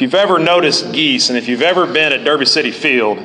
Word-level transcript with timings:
if 0.00 0.02
you've 0.04 0.14
ever 0.14 0.38
noticed 0.38 0.94
geese 0.94 1.28
and 1.28 1.36
if 1.36 1.46
you've 1.46 1.60
ever 1.60 1.86
been 1.86 2.10
at 2.10 2.24
Derby 2.24 2.46
City 2.46 2.70
Field, 2.70 3.18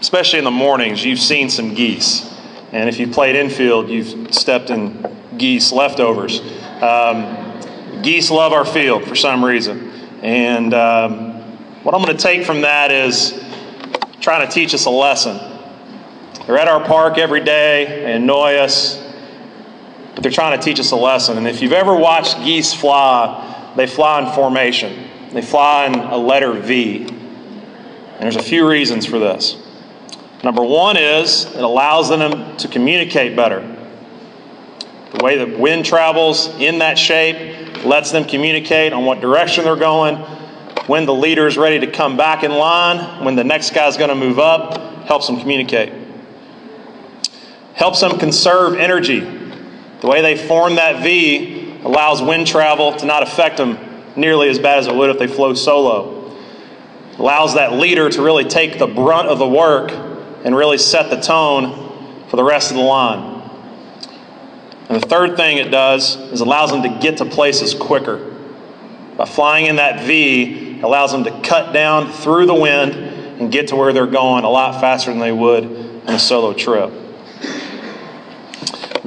especially 0.00 0.38
in 0.38 0.46
the 0.46 0.50
mornings, 0.50 1.04
you've 1.04 1.18
seen 1.18 1.50
some 1.50 1.74
geese. 1.74 2.34
And 2.72 2.88
if 2.88 2.98
you 2.98 3.06
played 3.06 3.36
infield, 3.36 3.90
you've 3.90 4.34
stepped 4.34 4.70
in 4.70 5.14
geese 5.36 5.70
leftovers. 5.70 6.40
Um, 6.80 8.00
geese 8.00 8.30
love 8.30 8.54
our 8.54 8.64
field 8.64 9.04
for 9.04 9.14
some 9.14 9.44
reason. 9.44 9.90
And 10.22 10.72
um, 10.72 11.34
what 11.82 11.94
I'm 11.94 12.02
going 12.02 12.16
to 12.16 12.22
take 12.22 12.46
from 12.46 12.62
that 12.62 12.90
is 12.90 13.38
trying 14.22 14.48
to 14.48 14.50
teach 14.50 14.72
us 14.72 14.86
a 14.86 14.90
lesson. 14.90 15.38
They're 16.46 16.56
at 16.56 16.68
our 16.68 16.82
park 16.82 17.18
every 17.18 17.44
day 17.44 18.04
they 18.04 18.14
annoy 18.14 18.54
us, 18.54 18.96
but 20.14 20.22
they're 20.22 20.32
trying 20.32 20.58
to 20.58 20.64
teach 20.64 20.80
us 20.80 20.92
a 20.92 20.96
lesson. 20.96 21.36
And 21.36 21.46
if 21.46 21.60
you've 21.60 21.72
ever 21.72 21.94
watched 21.94 22.38
geese 22.38 22.72
fly, 22.72 23.74
they 23.76 23.86
fly 23.86 24.26
in 24.26 24.34
formation. 24.34 25.07
They 25.32 25.42
fly 25.42 25.86
in 25.86 25.94
a 25.94 26.16
letter 26.16 26.52
V. 26.52 27.02
And 27.06 28.20
there's 28.20 28.36
a 28.36 28.42
few 28.42 28.68
reasons 28.68 29.06
for 29.06 29.18
this. 29.18 29.56
Number 30.42 30.62
one 30.62 30.96
is 30.96 31.44
it 31.44 31.62
allows 31.62 32.08
them 32.08 32.56
to 32.56 32.68
communicate 32.68 33.36
better. 33.36 33.60
The 35.12 35.24
way 35.24 35.38
the 35.38 35.58
wind 35.58 35.84
travels 35.84 36.48
in 36.60 36.78
that 36.78 36.98
shape 36.98 37.84
lets 37.84 38.10
them 38.10 38.24
communicate 38.24 38.92
on 38.92 39.04
what 39.04 39.20
direction 39.20 39.64
they're 39.64 39.76
going, 39.76 40.16
when 40.86 41.06
the 41.06 41.14
leader 41.14 41.46
is 41.46 41.58
ready 41.58 41.78
to 41.80 41.86
come 41.86 42.16
back 42.16 42.44
in 42.44 42.52
line, 42.52 43.24
when 43.24 43.34
the 43.34 43.44
next 43.44 43.74
guy's 43.74 43.96
going 43.96 44.08
to 44.08 44.14
move 44.14 44.38
up, 44.38 45.04
helps 45.04 45.26
them 45.26 45.38
communicate. 45.38 45.92
Helps 47.74 48.00
them 48.00 48.18
conserve 48.18 48.74
energy. 48.74 49.20
The 49.20 50.06
way 50.06 50.22
they 50.22 50.36
form 50.36 50.76
that 50.76 51.02
V 51.02 51.80
allows 51.82 52.22
wind 52.22 52.46
travel 52.46 52.92
to 52.96 53.06
not 53.06 53.22
affect 53.22 53.58
them 53.58 53.78
nearly 54.18 54.48
as 54.48 54.58
bad 54.58 54.78
as 54.78 54.86
it 54.86 54.94
would 54.94 55.10
if 55.10 55.18
they 55.18 55.26
flew 55.26 55.54
solo. 55.54 56.36
Allows 57.18 57.54
that 57.54 57.72
leader 57.72 58.10
to 58.10 58.22
really 58.22 58.44
take 58.44 58.78
the 58.78 58.86
brunt 58.86 59.28
of 59.28 59.38
the 59.38 59.48
work 59.48 59.90
and 60.44 60.54
really 60.54 60.78
set 60.78 61.10
the 61.10 61.20
tone 61.20 62.26
for 62.28 62.36
the 62.36 62.44
rest 62.44 62.70
of 62.70 62.76
the 62.76 62.82
line. 62.82 63.38
And 64.88 65.02
the 65.02 65.06
third 65.06 65.36
thing 65.36 65.58
it 65.58 65.70
does 65.70 66.16
is 66.16 66.40
allows 66.40 66.70
them 66.70 66.82
to 66.82 66.98
get 67.00 67.18
to 67.18 67.24
places 67.24 67.74
quicker. 67.74 68.34
By 69.16 69.24
flying 69.24 69.66
in 69.66 69.76
that 69.76 70.04
V, 70.06 70.80
allows 70.80 71.12
them 71.12 71.24
to 71.24 71.40
cut 71.40 71.72
down 71.72 72.12
through 72.12 72.46
the 72.46 72.54
wind 72.54 72.92
and 72.92 73.50
get 73.52 73.68
to 73.68 73.76
where 73.76 73.92
they're 73.92 74.06
going 74.06 74.44
a 74.44 74.50
lot 74.50 74.80
faster 74.80 75.10
than 75.10 75.20
they 75.20 75.32
would 75.32 75.64
on 76.06 76.14
a 76.14 76.18
solo 76.18 76.52
trip. 76.52 76.92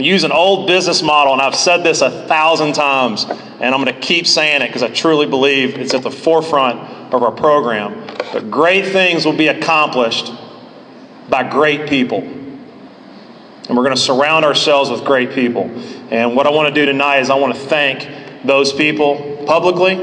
Use 0.04 0.24
an 0.24 0.32
old 0.32 0.68
business 0.68 1.02
model, 1.02 1.34
and 1.34 1.42
I've 1.42 1.56
said 1.56 1.84
this 1.84 2.02
a 2.02 2.28
thousand 2.28 2.74
times, 2.74 3.26
and 3.26 3.76
I'm 3.76 3.84
going 3.84 3.94
to 3.94 4.00
keep 4.00 4.26
saying 4.28 4.62
it 4.62 4.68
because 4.68 4.84
I 4.84 4.90
truly 4.90 5.26
believe 5.26 5.78
it's 5.78 5.94
at 5.94 6.04
the 6.04 6.12
forefront 6.12 6.80
of 7.14 7.24
our 7.24 7.32
program. 7.32 8.08
But 8.34 8.50
great 8.50 8.86
things 8.86 9.26
will 9.26 9.38
be 9.38 9.48
accomplished 9.48 10.32
by 11.30 11.50
great 11.50 11.90
people. 11.90 12.20
And 12.20 13.78
we're 13.78 13.84
going 13.84 13.96
to 13.96 14.02
surround 14.02 14.44
ourselves 14.44 14.90
with 14.90 15.06
great 15.06 15.32
people. 15.32 15.64
And 16.12 16.36
what 16.36 16.46
I 16.48 16.50
want 16.50 16.68
to 16.68 16.74
do 16.74 16.86
tonight 16.86 17.20
is 17.20 17.30
I 17.30 17.36
want 17.36 17.56
to 17.56 17.60
thank 17.60 18.44
those 18.44 18.74
people 18.74 19.44
publicly. 19.46 20.02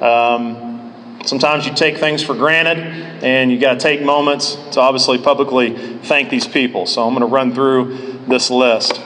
Um, 0.00 1.20
sometimes 1.24 1.66
you 1.66 1.74
take 1.74 1.98
things 1.98 2.22
for 2.22 2.34
granted, 2.34 2.78
and 3.22 3.52
you 3.52 3.58
got 3.58 3.74
to 3.74 3.80
take 3.80 4.02
moments 4.02 4.56
to 4.72 4.80
obviously 4.80 5.18
publicly 5.18 5.76
thank 5.98 6.30
these 6.30 6.48
people. 6.48 6.86
So 6.86 7.06
I'm 7.06 7.14
going 7.14 7.20
to 7.20 7.32
run 7.32 7.54
through 7.54 8.20
this 8.26 8.50
list. 8.50 9.00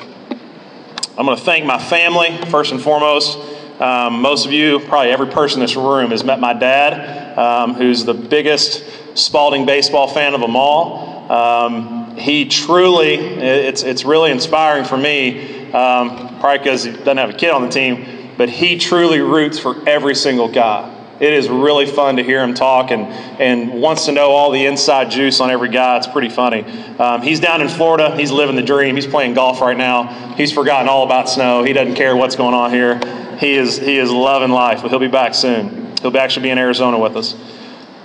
I'm 1.18 1.26
going 1.26 1.36
to 1.36 1.42
thank 1.42 1.64
my 1.64 1.82
family, 1.82 2.38
first 2.48 2.70
and 2.70 2.80
foremost. 2.80 3.36
Um, 3.80 4.22
most 4.22 4.46
of 4.46 4.52
you, 4.52 4.78
probably 4.78 5.10
every 5.10 5.26
person 5.26 5.60
in 5.60 5.66
this 5.66 5.74
room, 5.74 6.12
has 6.12 6.22
met 6.22 6.38
my 6.38 6.52
dad, 6.52 7.36
um, 7.36 7.74
who's 7.74 8.04
the 8.04 8.14
biggest 8.14 8.84
Spalding 9.18 9.66
baseball 9.66 10.06
fan 10.06 10.32
of 10.34 10.40
them 10.40 10.54
all. 10.54 11.28
Um, 11.32 12.16
he 12.16 12.44
truly, 12.44 13.14
it's, 13.14 13.82
it's 13.82 14.04
really 14.04 14.30
inspiring 14.30 14.84
for 14.84 14.96
me, 14.96 15.72
um, 15.72 16.38
probably 16.38 16.58
because 16.58 16.84
he 16.84 16.92
doesn't 16.92 17.16
have 17.16 17.30
a 17.30 17.36
kid 17.36 17.50
on 17.50 17.62
the 17.62 17.68
team, 17.68 18.30
but 18.36 18.48
he 18.48 18.78
truly 18.78 19.18
roots 19.18 19.58
for 19.58 19.74
every 19.88 20.14
single 20.14 20.48
guy. 20.48 20.97
It 21.20 21.32
is 21.32 21.48
really 21.48 21.86
fun 21.86 22.16
to 22.16 22.22
hear 22.22 22.42
him 22.42 22.54
talk 22.54 22.92
and, 22.92 23.02
and 23.40 23.82
wants 23.82 24.06
to 24.06 24.12
know 24.12 24.30
all 24.30 24.52
the 24.52 24.66
inside 24.66 25.10
juice 25.10 25.40
on 25.40 25.50
every 25.50 25.68
guy. 25.68 25.96
It's 25.96 26.06
pretty 26.06 26.28
funny. 26.28 26.62
Um, 26.98 27.22
he's 27.22 27.40
down 27.40 27.60
in 27.60 27.68
Florida. 27.68 28.16
He's 28.16 28.30
living 28.30 28.54
the 28.54 28.62
dream. 28.62 28.94
He's 28.94 29.06
playing 29.06 29.34
golf 29.34 29.60
right 29.60 29.76
now. 29.76 30.34
He's 30.34 30.52
forgotten 30.52 30.88
all 30.88 31.04
about 31.04 31.28
snow. 31.28 31.64
He 31.64 31.72
doesn't 31.72 31.96
care 31.96 32.16
what's 32.16 32.36
going 32.36 32.54
on 32.54 32.70
here. 32.70 33.00
He 33.38 33.54
is, 33.54 33.78
he 33.78 33.98
is 33.98 34.10
loving 34.10 34.50
life, 34.50 34.82
but 34.82 34.90
he'll 34.90 35.00
be 35.00 35.08
back 35.08 35.34
soon. 35.34 35.96
He'll 36.02 36.12
be 36.12 36.18
actually 36.18 36.44
be 36.44 36.50
in 36.50 36.58
Arizona 36.58 36.98
with 36.98 37.16
us. 37.16 37.34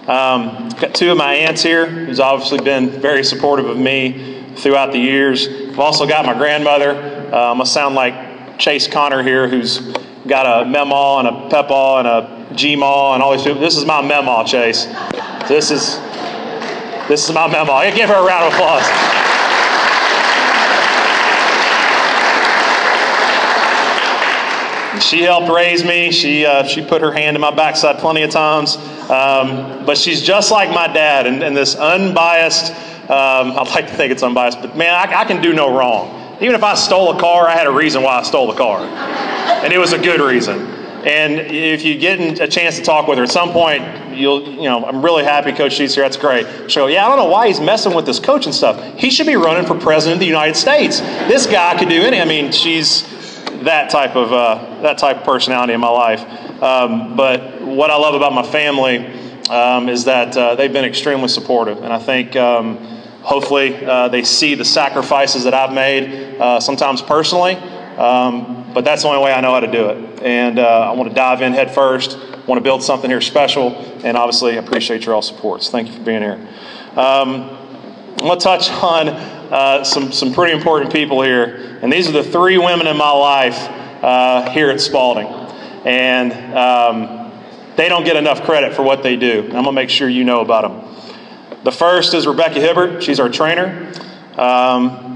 Um, 0.08 0.70
got 0.80 0.96
two 0.96 1.12
of 1.12 1.18
my 1.18 1.34
aunts 1.34 1.62
here 1.62 1.86
who's 1.86 2.20
obviously 2.20 2.60
been 2.60 2.90
very 2.90 3.24
supportive 3.24 3.68
of 3.68 3.78
me 3.78 4.44
throughout 4.56 4.92
the 4.92 5.00
years. 5.00 5.48
I've 5.48 5.80
also 5.80 6.08
got 6.08 6.26
my 6.26 6.34
grandmother. 6.34 6.92
Uh, 6.92 7.52
I'm 7.52 7.58
going 7.58 7.60
to 7.60 7.66
sound 7.66 7.96
like 7.96 8.60
Chase 8.60 8.88
Connor 8.88 9.24
here, 9.24 9.48
who's 9.48 9.80
got 10.28 10.46
a 10.46 10.66
Memaw 10.66 11.20
and 11.20 11.28
a 11.28 11.50
Pepaw 11.50 12.00
and 12.00 12.08
a 12.08 12.33
Gmaw 12.54 13.14
and 13.14 13.24
all 13.24 13.34
these 13.34 13.44
people. 13.44 13.60
This 13.60 13.78
is 13.78 13.86
my 13.86 14.02
Memaw, 14.02 14.46
Chase. 14.46 14.86
This 15.48 15.72
is 15.72 15.98
this 17.08 17.28
is 17.28 17.36
my 17.36 17.48
Memaw. 17.48 17.94
Give 17.96 18.10
her 18.10 18.16
a 18.16 18.26
round 18.26 18.46
of 18.46 18.54
applause. 18.54 18.84
She 25.04 25.22
helped 25.22 25.52
raise 25.52 25.84
me. 25.84 26.12
She, 26.12 26.46
uh, 26.46 26.64
she 26.64 26.84
put 26.84 27.02
her 27.02 27.12
hand 27.12 27.36
in 27.36 27.42
my 27.42 27.54
backside 27.54 27.98
plenty 27.98 28.24
of 28.24 28.30
times. 28.30 28.78
Um, 29.10 29.86
but 29.86 29.98
she's 29.98 30.22
just 30.22 30.52
like 30.52 30.70
my 30.70 30.88
dad 30.88 31.28
and, 31.28 31.44
and 31.44 31.56
this 31.56 31.76
unbiased, 31.76 32.72
um, 33.10 33.52
I'd 33.52 33.70
like 33.76 33.88
to 33.88 33.94
think 33.94 34.12
it's 34.12 34.24
unbiased, 34.24 34.62
but 34.62 34.78
man, 34.78 34.94
I, 34.94 35.22
I, 35.22 35.26
can 35.26 35.42
do 35.42 35.54
no 35.54 35.76
wrong. 35.78 36.38
Even 36.42 36.56
if 36.56 36.64
I 36.64 36.74
stole 36.74 37.16
a 37.16 37.20
car, 37.20 37.48
I 37.48 37.54
had 37.54 37.68
a 37.68 37.72
reason 37.72 38.02
why 38.02 38.20
I 38.20 38.24
stole 38.24 38.48
the 38.48 38.58
car. 38.58 38.80
And 38.82 39.74
it 39.74 39.78
was 39.78 39.94
a 39.94 40.00
good 40.00 40.22
reason. 40.22 40.73
And 41.06 41.34
if 41.34 41.84
you 41.84 41.98
get 41.98 42.40
a 42.40 42.48
chance 42.48 42.78
to 42.78 42.84
talk 42.84 43.08
with 43.08 43.18
her 43.18 43.26
at 43.26 43.30
some 43.30 43.52
point, 43.52 43.84
you'll, 44.14 44.42
you 44.48 44.64
know, 44.64 44.86
I'm 44.86 45.04
really 45.04 45.24
happy 45.24 45.52
Coach 45.52 45.74
Sheets 45.74 45.96
here. 45.96 46.04
That's 46.04 46.18
great. 46.18 46.72
She'll 46.72 46.84
go, 46.84 46.88
yeah, 46.88 47.06
I 47.06 47.10
don't 47.10 47.18
know 47.18 47.32
why 47.32 47.48
he's 47.48 47.60
messing 47.60 47.94
with 47.94 48.06
this 48.06 48.20
coach 48.20 48.46
and 48.46 48.56
stuff. 48.56 48.98
He 48.98 49.10
should 49.10 49.28
be 49.28 49.36
running 49.36 49.66
for 49.66 49.78
president 49.78 50.16
of 50.16 50.20
the 50.22 50.28
United 50.28 50.56
States. 50.56 51.02
This 51.02 51.46
guy 51.46 51.78
could 51.78 51.90
do 51.90 52.02
any. 52.02 52.22
I 52.22 52.26
mean, 52.26 52.52
she's 52.52 53.04
that 53.64 53.90
type 53.90 54.16
of 54.16 54.32
uh, 54.32 54.82
that 54.82 54.98
type 54.98 55.18
of 55.18 55.24
personality 55.24 55.74
in 55.74 55.80
my 55.80 55.90
life. 55.90 56.22
Um, 56.62 57.16
but 57.16 57.62
what 57.62 57.90
I 57.92 57.98
love 57.98 58.16
about 58.16 58.34
my 58.34 58.44
family 58.44 59.06
um, 59.50 59.90
is 59.90 60.06
that 60.06 60.36
uh, 60.38 60.56
they've 60.56 60.72
been 60.72 60.86
extremely 60.86 61.28
supportive, 61.28 61.84
and 61.84 61.92
I 61.92 62.00
think. 62.00 62.36
Um, 62.36 62.90
hopefully, 63.24 63.86
uh, 63.86 64.10
they 64.10 64.24
see 64.24 64.54
the 64.54 64.66
sacrifices 64.66 65.46
that 65.46 65.54
I've 65.54 65.74
made, 65.74 66.40
uh, 66.40 66.60
sometimes 66.60 67.02
personally, 67.02 67.56
um, 67.98 68.53
but 68.74 68.84
that's 68.84 69.04
the 69.04 69.10
only 69.10 69.24
way 69.24 69.32
I 69.32 69.42
know 69.42 69.52
how 69.54 69.60
to 69.60 69.72
do 69.72 69.90
it. 69.90 70.22
And 70.24 70.60
uh, 70.60 70.92
I 70.92 70.92
want 70.94 71.10
to 71.10 71.16
dive 71.16 71.42
in 71.42 71.54
head 71.54 71.74
first, 71.74 72.18
want 72.48 72.58
to 72.58 72.64
build 72.64 72.84
something 72.84 73.10
here 73.10 73.22
special, 73.22 73.72
and 74.04 74.18
obviously 74.18 74.58
appreciate 74.58 75.06
your 75.06 75.16
all 75.16 75.22
supports. 75.22 75.70
Thank 75.70 75.88
you 75.88 75.94
for 75.94 76.04
being 76.04 76.22
here. 76.22 76.40
Um, 76.96 77.50
I'm 78.20 78.28
going 78.28 78.40
to 78.40 78.44
touch 78.44 78.70
on 78.84 79.10
uh, 79.10 79.84
some, 79.84 80.12
some 80.12 80.34
pretty 80.34 80.54
important 80.54 80.92
people 80.92 81.22
here. 81.22 81.80
And 81.82 81.92
these 81.92 82.08
are 82.08 82.12
the 82.12 82.24
three 82.24 82.58
women 82.58 82.88
in 82.88 82.98
my 82.98 83.12
life 83.12 83.58
uh, 84.04 84.50
here 84.50 84.70
at 84.70 84.82
Spalding. 84.82 85.28
And 85.86 86.34
um, 86.56 87.32
they 87.76 87.90
don't 87.90 88.04
get 88.04 88.16
enough 88.16 88.44
credit 88.44 88.74
for 88.74 88.84
what 88.84 89.04
they 89.04 89.16
do. 89.16 89.44
I'm 89.46 89.52
going 89.52 89.66
to 89.66 89.72
make 89.72 89.90
sure 89.90 90.08
you 90.10 90.24
know 90.24 90.42
about 90.42 90.62
them. 91.50 91.60
The 91.64 91.72
first 91.72 92.14
is 92.14 92.28
Rebecca 92.28 92.60
Hibbert. 92.60 93.04
She's 93.04 93.20
our 93.20 93.30
trainer. 93.30 93.92
Um, 94.38 95.13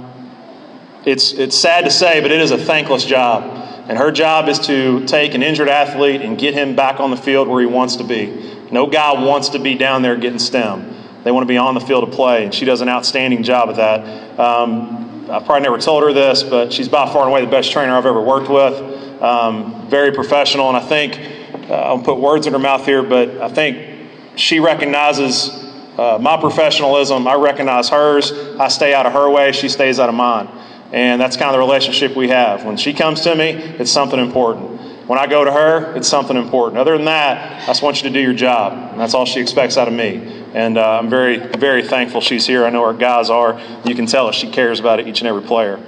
it's, 1.08 1.32
it's 1.32 1.56
sad 1.56 1.86
to 1.86 1.92
say, 1.92 2.20
but 2.20 2.32
it 2.32 2.42
is 2.42 2.52
a 2.52 2.58
thankless 2.58 3.06
job. 3.06 3.44
And 3.88 3.98
her 3.98 4.12
job 4.12 4.50
is 4.50 4.60
to 4.68 5.06
take 5.06 5.34
an 5.34 5.42
injured 5.42 5.70
athlete 5.70 6.22
and 6.22 6.38
get 6.38 6.54
him 6.54 6.76
back 6.76 7.00
on 7.00 7.12
the 7.12 7.18
field 7.18 7.48
where 7.48 7.62
he 7.62 7.66
wants 7.66 7.96
to 7.96 8.04
be. 8.04 8.60
No 8.72 8.88
guy 8.88 9.14
wants 9.14 9.50
to 9.50 9.60
be 9.60 9.76
down 9.76 10.02
there 10.02 10.18
getting 10.18 10.40
stem. 10.40 10.94
They 11.24 11.32
want 11.32 11.44
to 11.44 11.48
be 11.48 11.58
on 11.58 11.76
the 11.76 11.80
field 11.80 12.10
to 12.10 12.14
play, 12.14 12.44
and 12.44 12.54
she 12.54 12.66
does 12.66 12.82
an 12.82 12.90
outstanding 12.90 13.44
job 13.44 13.70
at 13.70 13.78
that. 13.78 14.38
Um, 14.40 15.30
I've 15.32 15.46
probably 15.46 15.62
never 15.62 15.78
told 15.78 16.04
her 16.04 16.12
this, 16.12 16.44
but 16.44 16.74
she's 16.74 16.90
by 16.90 17.06
far 17.12 17.22
and 17.22 17.32
away 17.32 17.44
the 17.44 17.52
best 17.52 17.72
trainer 17.72 17.94
I've 17.94 18.06
ever 18.06 18.22
worked 18.22 18.50
with. 18.50 19.22
Um, 19.22 19.88
very 19.90 20.12
professional, 20.12 20.68
and 20.68 20.76
I 20.76 20.82
think 20.82 21.70
uh, 21.70 21.74
I'll 21.74 22.04
put 22.04 22.20
words 22.20 22.48
in 22.48 22.54
her 22.54 22.60
mouth 22.60 22.86
here, 22.86 23.02
but 23.02 23.30
I 23.40 23.48
think 23.48 24.10
she 24.36 24.60
recognizes 24.60 25.50
uh, 25.98 26.18
my 26.20 26.36
professionalism. 26.36 27.28
I 27.28 27.36
recognize 27.36 27.88
hers. 27.88 28.34
I 28.60 28.68
stay 28.68 28.94
out 28.94 29.06
of 29.06 29.14
her 29.14 29.30
way. 29.30 29.54
She 29.54 29.70
stays 29.70 30.00
out 30.02 30.10
of 30.10 30.16
mine. 30.16 30.50
And 30.92 31.20
that's 31.20 31.36
kind 31.36 31.50
of 31.50 31.54
the 31.54 31.60
relationship 31.60 32.16
we 32.16 32.30
have. 32.30 32.64
When 32.64 32.78
she 32.78 32.94
comes 32.94 33.22
to 33.22 33.36
me, 33.36 33.50
it's 33.50 33.92
something 33.92 34.20
important. 34.20 34.80
When 35.08 35.20
I 35.20 35.28
go 35.28 35.44
to 35.46 35.52
her, 35.52 35.96
it's 35.96 36.08
something 36.08 36.36
important. 36.36 36.80
Other 36.80 36.96
than 36.96 37.06
that, 37.06 37.64
I 37.64 37.68
just 37.68 37.82
want 37.82 38.04
you 38.04 38.10
to 38.10 38.14
do 38.14 38.20
your 38.20 38.34
job. 38.34 38.92
And 38.92 39.00
that's 39.00 39.14
all 39.14 39.26
she 39.26 39.40
expects 39.40 39.78
out 39.78 39.88
of 39.88 39.94
me. 39.94 40.44
And 40.54 40.78
uh, 40.78 41.00
I'm 41.00 41.10
very, 41.10 41.38
very 41.38 41.84
thankful 41.84 42.20
she's 42.20 42.46
here. 42.46 42.66
I 42.66 42.70
know 42.70 42.84
our 42.84 42.94
guys 42.94 43.30
are. 43.30 43.60
You 43.86 43.96
can 43.96 44.06
tell 44.06 44.28
us 44.28 44.36
she 44.36 44.50
cares 44.50 44.80
about 44.80 45.06
each 45.08 45.22
and 45.22 45.28
every 45.28 45.44
player. 45.44 45.80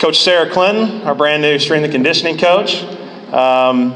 Coach 0.00 0.18
Sarah 0.20 0.50
Clinton, 0.50 1.02
our 1.02 1.14
brand 1.14 1.42
new 1.42 1.58
strength 1.58 1.84
and 1.84 1.92
conditioning 1.92 2.38
coach, 2.38 2.82
um, 3.32 3.92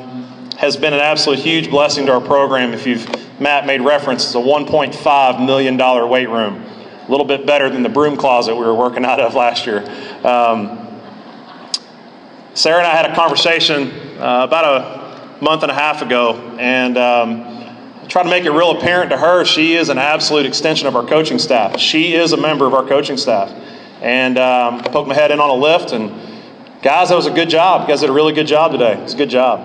has 0.58 0.76
been 0.76 0.92
an 0.92 1.00
absolute 1.00 1.38
huge 1.38 1.70
blessing 1.70 2.06
to 2.06 2.12
our 2.12 2.20
program. 2.20 2.72
If 2.72 2.86
you've, 2.86 3.40
Matt 3.40 3.66
made 3.66 3.80
reference, 3.80 4.24
it's 4.24 4.34
a 4.34 4.38
$1.5 4.38 5.46
million 5.46 6.08
weight 6.08 6.28
room. 6.28 6.64
A 7.06 7.10
little 7.10 7.26
bit 7.26 7.46
better 7.46 7.68
than 7.68 7.82
the 7.82 7.88
broom 7.88 8.16
closet 8.16 8.54
we 8.54 8.64
were 8.64 8.74
working 8.74 9.04
out 9.04 9.20
of 9.20 9.34
last 9.34 9.66
year. 9.66 9.80
Um, 10.24 10.80
Sarah 12.54 12.78
and 12.78 12.86
I 12.86 12.96
had 12.96 13.10
a 13.10 13.14
conversation 13.14 13.90
uh, 14.18 14.46
about 14.48 14.64
a 14.64 15.42
month 15.44 15.62
and 15.62 15.70
a 15.70 15.74
half 15.74 16.00
ago, 16.00 16.56
and 16.58 16.96
um, 16.96 18.06
try 18.08 18.22
to 18.22 18.30
make 18.30 18.44
it 18.44 18.52
real 18.52 18.70
apparent 18.70 19.10
to 19.10 19.18
her 19.18 19.44
she 19.44 19.74
is 19.74 19.88
an 19.88 19.98
absolute 19.98 20.46
extension 20.46 20.86
of 20.86 20.96
our 20.96 21.04
coaching 21.04 21.38
staff. 21.38 21.78
She 21.78 22.14
is 22.14 22.32
a 22.32 22.36
member 22.36 22.66
of 22.66 22.72
our 22.74 22.86
coaching 22.86 23.16
staff. 23.16 23.50
And 24.00 24.38
um, 24.38 24.82
poked 24.84 25.08
my 25.08 25.14
head 25.14 25.30
in 25.30 25.40
on 25.40 25.50
a 25.50 25.54
lift, 25.54 25.92
and 25.92 26.10
guys, 26.82 27.08
that 27.08 27.16
was 27.16 27.26
a 27.26 27.30
good 27.30 27.48
job. 27.48 27.82
You 27.82 27.88
guys 27.88 28.00
did 28.00 28.10
a 28.10 28.12
really 28.12 28.32
good 28.34 28.46
job 28.46 28.72
today. 28.72 28.94
It's 29.02 29.14
a 29.14 29.16
good 29.16 29.30
job. 29.30 29.60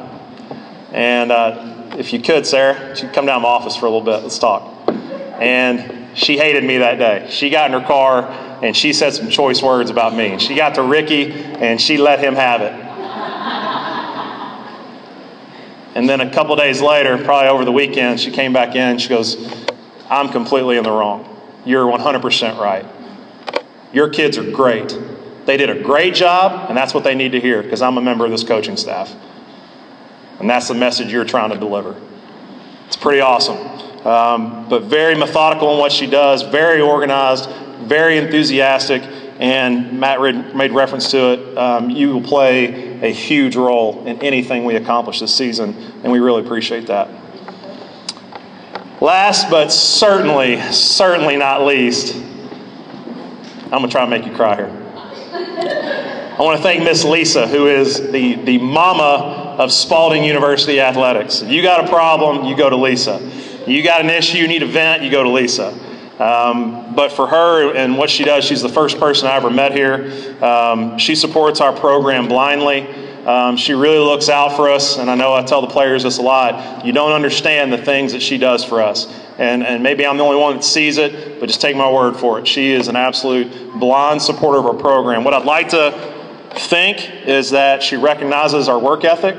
And 0.92 1.32
uh, 1.32 1.96
if 1.98 2.14
you 2.14 2.22
could, 2.22 2.46
Sarah, 2.48 2.98
you 2.98 3.10
come 3.10 3.26
down 3.26 3.40
to 3.40 3.44
my 3.44 3.50
office 3.50 3.76
for 3.76 3.86
a 3.86 3.90
little 3.90 4.06
bit. 4.06 4.24
Let's 4.24 4.40
talk. 4.40 4.90
And 5.40 5.99
she 6.20 6.38
hated 6.38 6.66
me 6.66 6.80
that 6.80 7.00
day. 7.00 7.28
She 7.30 7.50
got 7.50 7.72
in 7.72 7.80
her 7.80 7.88
car 7.88 8.24
and 8.62 8.76
she 8.76 8.92
said 8.92 9.12
some 9.12 9.30
choice 9.30 9.62
words 9.62 9.90
about 9.90 10.14
me. 10.14 10.38
She 10.38 10.54
got 10.54 10.76
to 10.76 10.84
Ricky 10.84 11.32
and 11.32 11.80
she 11.80 11.98
let 11.98 12.20
him 12.20 12.36
have 12.36 12.62
it. 12.62 12.74
And 15.96 16.08
then 16.08 16.22
a 16.22 16.30
couple 16.30 16.56
days 16.56 16.82
later, 16.82 17.18
probably 17.24 17.50
over 17.50 17.66
the 17.66 17.72
weekend, 17.72 18.20
she 18.20 18.32
came 18.32 18.54
back 18.54 18.76
in. 18.76 18.98
She 18.98 19.10
goes, 19.10 19.38
I'm 20.10 20.30
completely 20.30 20.78
in 20.78 20.84
the 20.84 20.92
wrong. 20.92 21.26
You're 21.66 21.86
100% 21.86 22.60
right. 22.60 22.86
Your 23.94 24.10
kids 24.10 24.38
are 24.38 24.50
great. 24.52 24.98
They 25.46 25.58
did 25.58 25.70
a 25.70 25.82
great 25.82 26.14
job, 26.14 26.70
and 26.70 26.78
that's 26.78 26.94
what 26.94 27.04
they 27.04 27.16
need 27.16 27.32
to 27.32 27.40
hear 27.40 27.64
because 27.64 27.82
I'm 27.82 27.98
a 27.98 28.02
member 28.02 28.26
of 28.26 28.32
this 28.32 28.44
coaching 28.44 28.78
staff. 28.78 29.14
And 30.40 30.50
that's 30.50 30.68
the 30.68 30.74
message 30.74 31.12
you're 31.12 31.26
trying 31.26 31.50
to 31.50 31.58
deliver. 31.58 32.00
It's 32.90 32.98
pretty 32.98 33.22
awesome. 33.22 33.56
Um, 34.04 34.68
but 34.68 34.86
very 34.86 35.14
methodical 35.14 35.72
in 35.74 35.78
what 35.78 35.92
she 35.92 36.08
does, 36.08 36.42
very 36.42 36.82
organized, 36.82 37.48
very 37.82 38.18
enthusiastic, 38.18 39.04
and 39.38 40.00
Matt 40.00 40.20
made 40.56 40.72
reference 40.72 41.12
to 41.12 41.34
it. 41.34 41.56
Um, 41.56 41.92
you 41.92 42.16
will 42.16 42.24
play 42.24 43.00
a 43.04 43.14
huge 43.14 43.56
role 43.56 44.04
in 44.08 44.20
anything 44.24 44.66
we 44.66 44.76
accomplish 44.76 45.20
this 45.20 45.36
season, 45.36 45.76
and 46.04 46.12
we 46.12 46.18
really 46.18 46.44
appreciate 46.44 46.88
that. 46.88 47.10
Last 49.00 49.52
but 49.52 49.72
certainly, 49.72 50.60
certainly 50.72 51.38
not 51.38 51.64
least, 51.64 52.16
I'm 52.16 53.70
going 53.70 53.84
to 53.84 53.90
try 53.90 54.02
and 54.02 54.10
make 54.10 54.26
you 54.26 54.34
cry 54.34 54.56
here. 54.56 54.76
I 56.40 56.42
want 56.42 56.58
to 56.58 56.64
thank 56.64 56.84
Miss 56.84 57.04
Lisa, 57.04 57.48
who 57.48 57.68
is 57.68 58.12
the, 58.12 58.34
the 58.34 58.58
mama 58.58 59.49
of 59.60 59.74
Spalding 59.74 60.24
University 60.24 60.80
Athletics. 60.80 61.42
If 61.42 61.52
you 61.52 61.62
got 61.62 61.84
a 61.84 61.90
problem, 61.90 62.46
you 62.46 62.56
go 62.56 62.70
to 62.70 62.78
Lisa. 62.78 63.20
You 63.68 63.84
got 63.84 64.00
an 64.02 64.10
issue, 64.10 64.38
you 64.38 64.48
need 64.48 64.64
a 64.64 64.66
vent, 64.66 65.04
you 65.04 65.12
go 65.12 65.22
to 65.22 65.30
Lisa. 65.30 65.78
Um, 66.18 66.96
but 66.96 67.12
for 67.12 67.28
her 67.28 67.76
and 67.76 67.98
what 67.98 68.10
she 68.10 68.24
does, 68.24 68.46
she's 68.46 68.62
the 68.62 68.70
first 68.70 69.00
person 69.00 69.28
I 69.28 69.36
ever 69.36 69.50
met 69.50 69.74
here. 69.74 70.38
Um, 70.42 70.98
she 70.98 71.14
supports 71.14 71.60
our 71.60 71.74
program 71.74 72.30
blindly. 72.30 72.88
Um, 73.26 73.58
she 73.58 73.74
really 73.74 74.00
looks 74.00 74.30
out 74.30 74.56
for 74.56 74.70
us, 74.70 74.98
and 74.98 75.10
I 75.10 75.16
know 75.16 75.34
I 75.34 75.44
tell 75.44 75.60
the 75.60 75.68
players 75.68 76.04
this 76.04 76.20
a 76.20 76.22
lot. 76.22 76.86
You 76.86 76.94
don't 76.94 77.12
understand 77.12 77.72
the 77.72 77.78
things 77.78 78.14
that 78.14 78.22
she 78.22 78.38
does 78.38 78.64
for 78.64 78.82
us. 78.82 79.14
And, 79.38 79.64
and 79.64 79.84
maybe 79.84 80.06
I'm 80.06 80.16
the 80.16 80.24
only 80.24 80.38
one 80.38 80.56
that 80.56 80.64
sees 80.64 80.98
it, 80.98 81.40
but 81.40 81.48
just 81.48 81.60
take 81.60 81.76
my 81.76 81.92
word 81.92 82.16
for 82.16 82.40
it. 82.40 82.48
She 82.48 82.72
is 82.72 82.88
an 82.88 82.96
absolute 82.96 83.78
blind 83.78 84.22
supporter 84.22 84.60
of 84.60 84.66
our 84.66 84.74
program. 84.74 85.26
What 85.26 85.34
I'd 85.34 85.46
like 85.46 85.70
to 85.70 85.92
think 86.52 87.28
is 87.28 87.52
that 87.52 87.84
she 87.84 87.96
recognizes 87.96 88.68
our 88.68 88.80
work 88.80 89.04
ethic. 89.04 89.38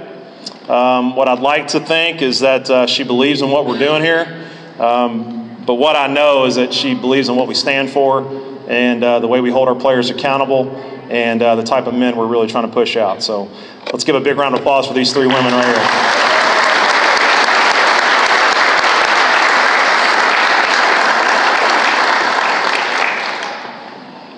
Um, 0.71 1.17
what 1.17 1.27
I'd 1.27 1.41
like 1.41 1.67
to 1.69 1.81
think 1.81 2.23
is 2.23 2.39
that 2.41 2.71
uh, 2.71 2.87
she 2.87 3.03
believes 3.03 3.43
in 3.43 3.51
what 3.51 3.67
we're 3.67 3.81
doing 3.81 4.03
here. 4.03 4.49
Um, 4.79 5.65
but 5.67 5.75
what 5.75 5.97
I 5.97 6.07
know 6.07 6.45
is 6.45 6.55
that 6.55 6.73
she 6.73 6.95
believes 6.95 7.29
in 7.29 7.35
what 7.35 7.49
we 7.49 7.55
stand 7.55 7.91
for 7.91 8.23
and 8.69 9.03
uh, 9.03 9.19
the 9.19 9.27
way 9.27 9.41
we 9.41 9.51
hold 9.51 9.67
our 9.69 9.75
players 9.75 10.11
accountable 10.11 10.71
and 11.11 11.43
uh, 11.43 11.57
the 11.57 11.65
type 11.65 11.89
of 11.89 11.95
men 11.95 12.17
we're 12.17 12.29
really 12.29 12.47
trying 12.47 12.69
to 12.69 12.73
push 12.73 12.97
out. 12.97 13.21
So 13.21 13.51
let's 13.93 14.05
give 14.05 14.15
a 14.15 14.21
big 14.21 14.37
round 14.37 14.55
of 14.55 14.61
applause 14.61 14.87
for 14.87 14.95
these 14.95 15.13
three 15.13 15.27
women 15.27 15.53
right 15.53 15.67
here. 15.67 15.75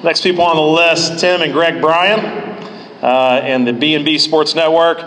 Next 0.03 0.23
people 0.23 0.45
on 0.45 0.57
the 0.57 0.63
list, 0.63 1.21
Tim 1.21 1.43
and 1.43 1.53
Greg 1.53 1.83
Bryan 1.83 2.21
uh, 3.03 3.43
and 3.45 3.67
the 3.67 3.75
B&B 3.75 4.17
Sports 4.17 4.55
Network 4.55 4.99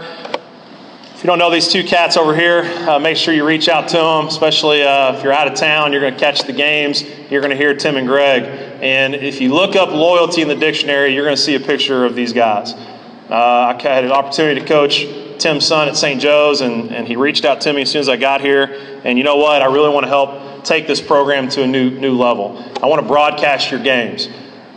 you 1.25 1.27
don't 1.27 1.39
know 1.39 1.49
these 1.49 1.69
two 1.69 1.83
cats 1.83 2.17
over 2.17 2.35
here, 2.35 2.61
uh, 2.87 2.99
make 2.99 3.17
sure 3.17 3.33
you 3.33 3.47
reach 3.47 3.67
out 3.67 3.87
to 3.87 3.97
them, 3.97 4.27
especially 4.27 4.83
uh, 4.83 5.17
if 5.17 5.23
you're 5.23 5.33
out 5.33 5.47
of 5.47 5.55
town, 5.55 5.91
you're 5.91 6.01
going 6.01 6.13
to 6.13 6.19
catch 6.19 6.43
the 6.43 6.53
games, 6.53 7.03
you're 7.31 7.41
going 7.41 7.49
to 7.49 7.57
hear 7.57 7.73
Tim 7.73 7.97
and 7.97 8.05
Greg. 8.05 8.43
And 8.79 9.15
if 9.15 9.41
you 9.41 9.51
look 9.51 9.75
up 9.75 9.89
loyalty 9.89 10.43
in 10.43 10.47
the 10.47 10.55
dictionary, 10.55 11.15
you're 11.15 11.23
going 11.23 11.35
to 11.35 11.41
see 11.41 11.55
a 11.55 11.59
picture 11.59 12.05
of 12.05 12.13
these 12.13 12.31
guys. 12.31 12.73
Uh, 12.73 13.75
I 13.75 13.81
had 13.81 14.03
an 14.03 14.11
opportunity 14.11 14.61
to 14.61 14.67
coach 14.67 15.03
Tim's 15.39 15.65
son 15.65 15.87
at 15.87 15.97
St. 15.97 16.21
Joe's, 16.21 16.61
and, 16.61 16.91
and 16.91 17.07
he 17.07 17.15
reached 17.15 17.43
out 17.43 17.59
to 17.61 17.73
me 17.73 17.81
as 17.81 17.89
soon 17.89 18.01
as 18.01 18.07
I 18.07 18.17
got 18.17 18.41
here. 18.41 19.01
And 19.03 19.17
you 19.17 19.23
know 19.23 19.37
what? 19.37 19.63
I 19.63 19.65
really 19.65 19.89
want 19.89 20.03
to 20.03 20.09
help 20.09 20.63
take 20.63 20.85
this 20.85 21.01
program 21.01 21.49
to 21.49 21.63
a 21.63 21.67
new, 21.67 21.89
new 21.89 22.15
level. 22.15 22.63
I 22.83 22.85
want 22.85 23.01
to 23.01 23.07
broadcast 23.07 23.71
your 23.71 23.79
games. 23.79 24.29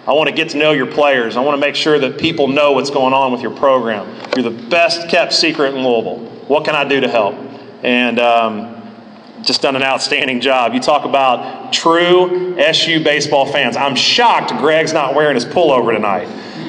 I 0.07 0.13
want 0.13 0.31
to 0.31 0.35
get 0.35 0.49
to 0.53 0.57
know 0.57 0.73
your 0.73 0.87
players. 0.87 1.37
I 1.37 1.41
want 1.41 1.57
to 1.57 1.61
make 1.61 1.75
sure 1.75 1.99
that 1.99 2.19
people 2.19 2.49
know 2.49 2.73
what's 2.73 2.89
going 2.89 3.13
on 3.13 3.33
with 3.33 3.43
your 3.43 3.55
program. 3.55 4.09
You're 4.35 4.51
the 4.51 4.69
best 4.71 5.11
kept 5.11 5.35
secret 5.35 5.75
in 5.75 5.85
Louisville. 5.85 6.38
What 6.49 6.65
can 6.65 6.75
I 6.75 6.89
do 6.89 7.01
to 7.01 7.09
help? 7.09 7.35
And 7.83 8.19
um, 8.19 8.79
just 9.43 9.63
done 9.63 9.77
an 9.77 9.83
outstanding 9.83 10.41
job. 10.41 10.75
You 10.75 10.81
talk 10.81 11.05
about 11.05 11.73
true 11.73 12.59
SU 12.59 13.05
baseball 13.05 13.47
fans. 13.47 13.77
I'm 13.77 13.95
shocked 13.95 14.51
Greg's 14.59 14.93
not 14.93 15.15
wearing 15.15 15.35
his 15.35 15.45
pullover 15.45 15.95
tonight. 15.95 16.27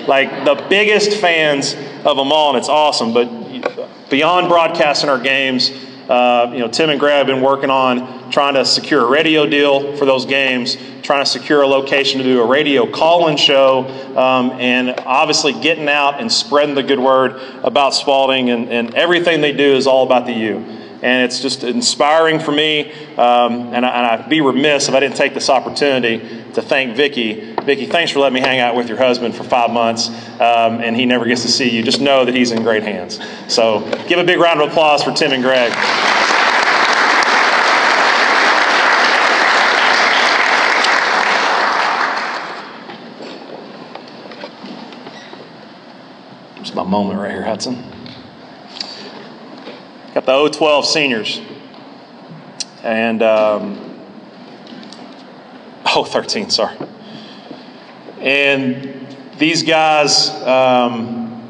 Like 0.08 0.46
the 0.46 0.66
biggest 0.70 1.20
fans 1.20 1.76
of 2.06 2.18
them 2.18 2.32
all, 2.32 2.50
and 2.50 2.58
it's 2.58 2.70
awesome. 2.70 3.14
But 3.14 4.10
beyond 4.10 4.50
broadcasting 4.50 5.10
our 5.10 5.20
games, 5.20 5.72
uh, 6.10 6.50
you 6.52 6.60
know, 6.60 6.68
Tim 6.68 6.90
and 6.90 7.00
Greg 7.00 7.18
have 7.18 7.28
been 7.28 7.42
working 7.42 7.70
on 7.70 8.19
trying 8.32 8.54
to 8.56 8.66
secure 8.66 9.06
a 9.06 9.10
radio 9.10 9.46
deal 9.46 9.96
for 9.98 10.06
those 10.06 10.26
games, 10.26 10.78
trying 11.02 11.24
to 11.24 11.30
secure 11.30 11.62
a 11.62 11.68
location 11.68 12.20
to 12.20 12.24
do 12.24 12.42
a 12.42 12.46
radio 12.46 12.90
call-in 12.90 13.38
show, 13.38 13.88
um, 14.18 14.52
and 14.60 15.00
obviously 15.06 15.54
getting 15.54 15.88
out 15.88 16.20
and 16.20 16.32
spreading 16.32 16.76
the 16.76 16.84
good 16.84 17.00
word 17.00 17.42
about 17.64 17.94
Spalding. 17.94 18.50
And, 18.50 18.70
and 18.70 18.94
everything 18.96 19.42
they 19.42 19.54
do 19.54 19.76
is 19.76 19.88
all 19.88 20.06
about 20.06 20.26
the 20.26 20.34
U 20.34 20.80
and 21.02 21.24
it's 21.24 21.42
just 21.42 21.64
inspiring 21.64 22.40
for 22.40 22.52
me. 22.52 22.92
Um, 23.18 23.74
and, 23.74 23.86
I, 23.86 24.18
would 24.18 24.30
be 24.30 24.42
remiss 24.42 24.90
if 24.90 24.96
I 24.96 25.00
didn't 25.00 25.16
take 25.16 25.34
this 25.34 25.50
opportunity 25.50 26.20
to 26.54 26.62
thank 26.62 26.96
Vicki. 26.96 27.54
Vicki, 27.64 27.86
thanks 27.86 28.12
for 28.12 28.20
letting 28.20 28.36
me 28.36 28.42
hang 28.42 28.60
out 28.60 28.76
with 28.76 28.90
your 28.90 28.98
husband 28.98 29.36
for 29.36 29.44
five 29.44 29.72
months, 29.72 30.10
um, 30.40 30.82
and 30.82 30.96
he 30.96 31.06
never 31.06 31.26
gets 31.26 31.42
to 31.44 31.48
see 31.48 31.70
you. 31.70 31.84
Just 31.84 32.02
know 32.02 32.26
that 32.26 32.36
he's 32.36 32.52
in 32.52 32.64
great 32.64 32.84
hands. 32.84 33.20
So 33.48 33.80
give 34.08 34.20
a 34.20 34.24
big 34.24 34.40
round 34.40 34.62
of 34.62 34.70
applause 34.70 35.04
for 35.04 35.12
Tim 35.12 35.32
and 35.32 35.44
Greg. 35.44 35.72
Moment 46.90 47.20
right 47.20 47.32
here, 47.32 47.44
Hudson. 47.44 47.84
Got 50.16 50.26
the 50.26 50.50
012 50.50 50.86
seniors. 50.86 51.42
And, 52.84 53.22
um, 53.22 54.00
oh, 55.96 56.04
13, 56.04 56.50
sorry. 56.50 56.76
And 58.20 59.08
these 59.38 59.64
guys, 59.64 60.30
um, 60.42 61.44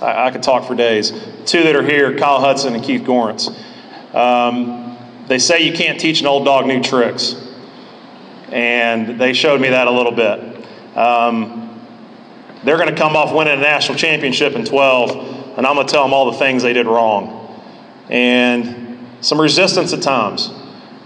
I, 0.00 0.26
I, 0.26 0.30
could 0.30 0.42
talk 0.42 0.66
for 0.66 0.74
days. 0.74 1.10
Two 1.44 1.64
that 1.64 1.74
are 1.74 1.82
here, 1.82 2.16
Kyle 2.16 2.40
Hudson 2.40 2.74
and 2.74 2.84
Keith 2.84 3.02
Gorance. 3.02 3.48
Um, 4.14 4.96
they 5.26 5.38
say 5.38 5.62
you 5.62 5.72
can't 5.72 5.98
teach 5.98 6.20
an 6.20 6.26
old 6.26 6.44
dog 6.44 6.66
new 6.66 6.82
tricks. 6.82 7.34
And 8.50 9.20
they 9.20 9.32
showed 9.32 9.60
me 9.60 9.68
that 9.68 9.86
a 9.86 9.90
little 9.90 10.12
bit. 10.12 10.66
Um, 10.96 11.69
they're 12.64 12.76
going 12.76 12.88
to 12.88 12.96
come 12.96 13.16
off 13.16 13.34
winning 13.34 13.58
a 13.58 13.62
national 13.62 13.96
championship 13.96 14.54
in 14.54 14.64
12, 14.64 15.56
and 15.58 15.66
I'm 15.66 15.74
going 15.74 15.86
to 15.86 15.92
tell 15.92 16.04
them 16.04 16.12
all 16.12 16.30
the 16.30 16.38
things 16.38 16.62
they 16.62 16.72
did 16.72 16.86
wrong 16.86 17.40
and 18.10 18.98
some 19.20 19.40
resistance 19.40 19.92
at 19.92 20.02
times. 20.02 20.50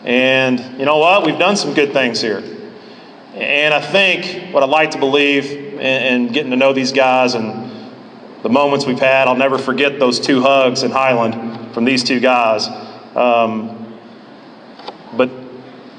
And 0.04 0.78
you 0.78 0.84
know 0.84 0.98
what? 0.98 1.24
We've 1.24 1.38
done 1.38 1.56
some 1.56 1.74
good 1.74 1.92
things 1.92 2.20
here. 2.20 2.42
And 3.34 3.74
I 3.74 3.80
think 3.80 4.52
what 4.54 4.62
I'd 4.62 4.70
like 4.70 4.92
to 4.92 4.98
believe 4.98 5.50
in, 5.50 6.28
getting 6.28 6.50
to 6.50 6.56
know 6.56 6.72
these 6.72 6.92
guys 6.92 7.34
and 7.34 7.70
the 8.42 8.48
moments 8.48 8.86
we've 8.86 8.98
had, 8.98 9.28
I'll 9.28 9.36
never 9.36 9.58
forget 9.58 9.98
those 9.98 10.20
two 10.20 10.40
hugs 10.40 10.82
in 10.82 10.90
Highland 10.90 11.74
from 11.74 11.84
these 11.84 12.04
two 12.04 12.20
guys. 12.20 12.68
Um, 13.16 13.98
but 15.16 15.30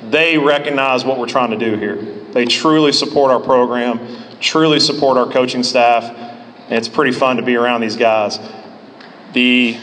they 0.10 0.38
recognize 0.38 1.04
what 1.04 1.20
we're 1.20 1.28
trying 1.28 1.52
to 1.52 1.58
do 1.58 1.78
here. 1.78 1.96
They 2.32 2.46
truly 2.46 2.92
support 2.92 3.32
our 3.32 3.40
program, 3.40 4.00
truly 4.46 4.80
support 4.80 5.18
our 5.18 5.30
coaching 5.30 5.64
staff, 5.64 6.04
and 6.04 6.74
it's 6.74 6.88
pretty 6.88 7.12
fun 7.12 7.38
to 7.38 7.42
be 7.42 7.56
around 7.56 7.82
these 7.82 7.98
guys. 7.98 8.40
The 9.34 9.78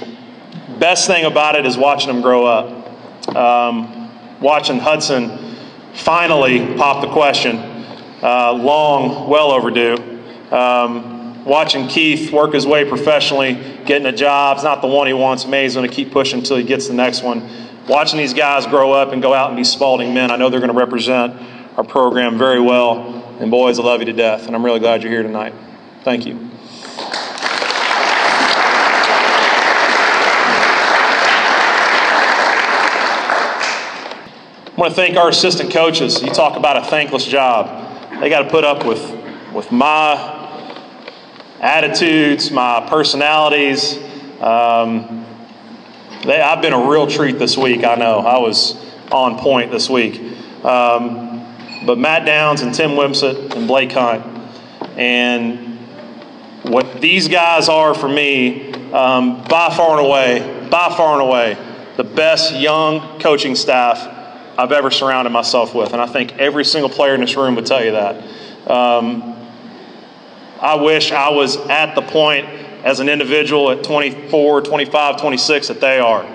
best 0.78 1.07
thing 1.07 1.25
about 1.25 1.57
it 1.57 1.66
is 1.66 1.76
watching 1.76 2.09
them 2.09 2.23
grow 2.23 2.47
up. 2.47 3.37
Um, 3.37 4.11
watching 4.40 4.78
Hudson 4.78 5.57
finally 5.95 6.76
pop 6.76 7.02
the 7.02 7.12
question, 7.12 7.57
uh, 8.23 8.52
long, 8.52 9.28
well 9.28 9.50
overdue. 9.50 9.97
Um, 10.50 11.45
watching 11.45 11.88
Keith 11.88 12.33
work 12.33 12.54
his 12.54 12.66
way 12.66 12.88
professionally, 12.88 13.54
getting 13.85 14.07
a 14.07 14.12
job. 14.12 14.59
It's 14.59 14.64
not 14.64 14.81
the 14.81 14.87
one 14.87 15.09
he 15.09 15.12
wants. 15.12 15.45
Maybe 15.45 15.64
he's 15.64 15.75
going 15.75 15.88
to 15.88 15.95
keep 15.95 16.12
pushing 16.12 16.38
until 16.38 16.57
he 16.57 16.62
gets 16.62 16.87
the 16.87 16.95
next 16.95 17.23
one. 17.23 17.49
Watching 17.88 18.19
these 18.19 18.33
guys 18.33 18.64
grow 18.66 18.92
up 18.92 19.12
and 19.12 19.21
go 19.21 19.35
out 19.35 19.49
and 19.49 19.57
be 19.57 19.64
Spalding 19.64 20.14
men, 20.14 20.31
I 20.31 20.37
know 20.37 20.50
they're 20.50 20.61
going 20.61 20.73
to 20.73 20.78
represent 20.78 21.35
our 21.76 21.85
program 21.85 22.38
very 22.38 22.61
well. 22.61 23.22
And 23.43 23.51
boys, 23.51 23.81
I 23.81 23.83
love 23.83 23.99
you 23.99 24.07
to 24.07 24.13
death, 24.13 24.47
and 24.47 24.55
I'm 24.55 24.65
really 24.65 24.79
glad 24.79 25.03
you're 25.03 25.11
here 25.11 25.25
tonight. 25.25 25.53
Thank 26.05 26.27
you. 26.27 26.35
I 34.65 34.75
want 34.77 34.93
to 34.93 34.95
thank 34.95 35.17
our 35.17 35.29
assistant 35.29 35.73
coaches. 35.73 36.23
You 36.23 36.31
talk 36.31 36.57
about 36.57 36.77
a 36.77 36.83
thankless 36.83 37.25
job. 37.25 38.21
They 38.21 38.29
got 38.29 38.45
to 38.45 38.49
put 38.49 38.63
up 38.63 38.87
with, 38.87 39.13
with 39.53 39.73
my 39.73 40.79
attitudes, 41.61 42.53
my 42.53 42.87
personalities. 42.89 43.97
Um, 44.41 45.27
they, 46.25 46.41
I've 46.41 46.63
been 46.63 46.75
a 46.75 46.89
real 46.89 47.09
treat 47.09 47.41
this 47.41 47.59
week, 47.59 47.83
I 47.83 47.97
know. 47.97 48.21
I 48.21 48.39
was 48.39 48.77
on 49.11 49.37
point 49.41 49.73
this 49.73 49.91
week. 49.91 50.21
Um, 50.65 51.32
but 51.87 51.99
Matt 51.99 52.25
Downs 52.25 52.62
and 52.62 52.75
Tim 52.75 52.91
Wimsett 52.93 53.55
and 53.55 53.67
Blake 53.67 53.93
Hunt. 53.93 54.25
And 54.97 55.79
what 56.62 57.01
these 57.01 57.29
guys 57.29 57.69
are 57.69 57.95
for 57.95 58.09
me, 58.09 58.73
um, 58.93 59.43
by 59.45 59.75
far 59.75 59.99
and 59.99 60.07
away, 60.07 60.69
by 60.71 60.95
far 60.97 61.21
and 61.21 61.23
away, 61.23 61.57
the 61.97 62.05
best 62.05 62.55
young 62.55 63.19
coaching 63.21 63.55
staff 63.55 64.09
I've 64.59 64.73
ever 64.73 64.91
surrounded 64.91 65.31
myself 65.31 65.75
with. 65.75 65.93
And 65.93 66.01
I 66.01 66.07
think 66.07 66.39
every 66.39 66.65
single 66.65 66.91
player 66.91 67.15
in 67.15 67.21
this 67.21 67.37
room 67.37 67.55
would 67.57 67.67
tell 67.67 67.85
you 67.85 67.93
that. 67.93 68.71
Um, 68.71 69.33
I 70.61 70.77
wish 70.77 71.11
I 71.11 71.31
was 71.31 71.57
at 71.57 71.95
the 71.95 72.03
point 72.03 72.47
as 72.85 73.01
an 73.01 73.09
individual 73.09 73.71
at 73.71 73.83
24, 73.83 74.61
25, 74.62 75.21
26 75.21 75.69
that 75.69 75.81
they 75.81 75.99
are. 75.99 76.27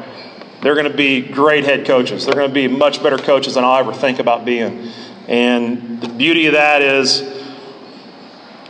They're 0.62 0.76
going 0.76 0.92
to 0.92 0.98
be 0.98 1.22
great 1.22 1.64
head 1.64 1.86
coaches. 1.86 2.26
They're 2.26 2.36
going 2.36 2.50
to 2.50 2.54
be 2.54 2.68
much 2.68 3.02
better 3.04 3.18
coaches 3.18 3.54
than 3.54 3.64
I'll 3.64 3.80
ever 3.80 3.94
think 3.94 4.20
about 4.20 4.44
being. 4.44 4.92
And 5.28 6.02
the 6.02 6.08
beauty 6.08 6.48
of 6.48 6.54
that 6.54 6.82
is, 6.82 7.22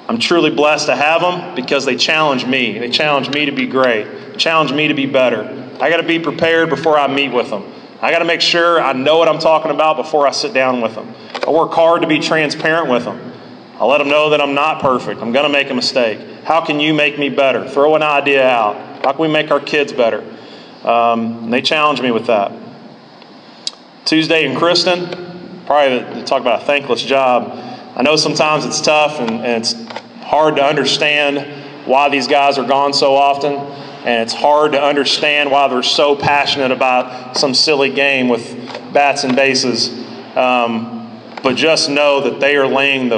I'm 0.08 0.20
truly 0.20 0.50
blessed 0.50 0.88
to 0.88 0.96
have 0.96 1.22
them 1.22 1.56
because 1.56 1.86
they 1.86 1.96
challenge 1.96 2.46
me. 2.46 2.80
They 2.80 2.90
challenge 2.90 3.30
me 3.30 3.46
to 3.46 3.52
be 3.52 3.68
great, 3.68 4.38
challenge 4.38 4.72
me 4.72 4.88
to 4.88 4.94
be 4.94 5.06
better. 5.06 5.44
I 5.80 5.90
got 5.90 5.98
to 5.98 6.08
be 6.08 6.18
prepared 6.18 6.70
before 6.70 6.98
I 6.98 7.08
meet 7.08 7.32
with 7.32 7.50
them. 7.50 7.72
I 8.02 8.12
got 8.12 8.20
to 8.20 8.26
make 8.26 8.42
sure 8.42 8.82
I 8.82 8.94
know 8.94 9.18
what 9.18 9.28
I'm 9.28 9.40
talking 9.40 9.72
about 9.72 9.98
before 9.98 10.28
I 10.28 10.32
sit 10.32 10.54
down 10.54 10.82
with 10.82 10.96
them. 10.96 11.14
I 11.46 11.52
work 11.52 11.72
hard 11.74 12.02
to 12.02 12.08
be 12.08 12.20
transparent 12.20 12.90
with 12.90 13.06
them. 13.06 13.34
I 13.80 13.86
let 13.86 14.00
them 14.00 14.10
know 14.10 14.32
that 14.32 14.42
I'm 14.42 14.56
not 14.56 14.82
perfect. 14.82 15.22
I'm 15.22 15.32
going 15.32 15.46
to 15.46 15.52
make 15.52 15.70
a 15.70 15.74
mistake. 15.74 16.20
How 16.44 16.66
can 16.66 16.80
you 16.80 16.94
make 16.94 17.20
me 17.20 17.30
better? 17.30 17.68
Throw 17.70 17.96
an 17.96 18.04
idea 18.04 18.48
out. 18.48 19.04
How 19.06 19.12
can 19.12 19.22
we 19.22 19.28
make 19.28 19.52
our 19.52 19.60
kids 19.60 19.94
better? 19.94 20.24
Um, 20.84 21.52
they 21.52 21.62
challenge 21.62 22.02
me 22.02 22.12
with 22.12 22.28
that. 22.28 22.52
Tuesday 24.06 24.50
in 24.50 24.58
Kristen, 24.58 25.37
probably 25.68 26.00
to 26.22 26.24
talk 26.24 26.42
about 26.42 26.64
a 26.64 26.66
thankless 26.66 27.04
job. 27.04 27.52
I 27.96 28.02
know 28.02 28.16
sometimes 28.16 28.66
it's 28.66 28.82
tough 28.82 29.20
and, 29.20 29.30
and 29.30 29.64
it's 29.64 29.74
hard 30.24 30.56
to 30.56 30.64
understand 30.64 31.86
why 31.86 32.10
these 32.10 32.28
guys 32.28 32.58
are 32.58 32.68
gone 32.68 32.94
so 32.94 33.16
often 33.16 33.54
and 34.08 34.24
it's 34.24 34.34
hard 34.34 34.72
to 34.72 34.82
understand 34.82 35.52
why 35.52 35.68
they're 35.68 35.84
so 35.84 36.16
passionate 36.16 36.72
about 36.72 37.36
some 37.36 37.54
silly 37.54 37.92
game 37.92 38.30
with 38.30 38.56
bats 38.94 39.26
and 39.26 39.36
bases. 39.36 39.90
Um, 40.38 41.20
but 41.44 41.56
just 41.56 41.90
know 41.90 42.22
that 42.22 42.40
they 42.40 42.56
are 42.56 42.68
laying 42.68 43.10
the, 43.10 43.18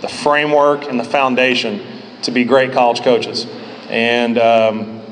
the 0.00 0.08
framework 0.08 0.84
and 0.84 0.98
the 0.98 1.04
foundation 1.04 1.84
to 2.22 2.30
be 2.30 2.44
great 2.44 2.72
college 2.72 3.02
coaches, 3.02 3.46
and 3.88 4.38
um, 4.38 5.02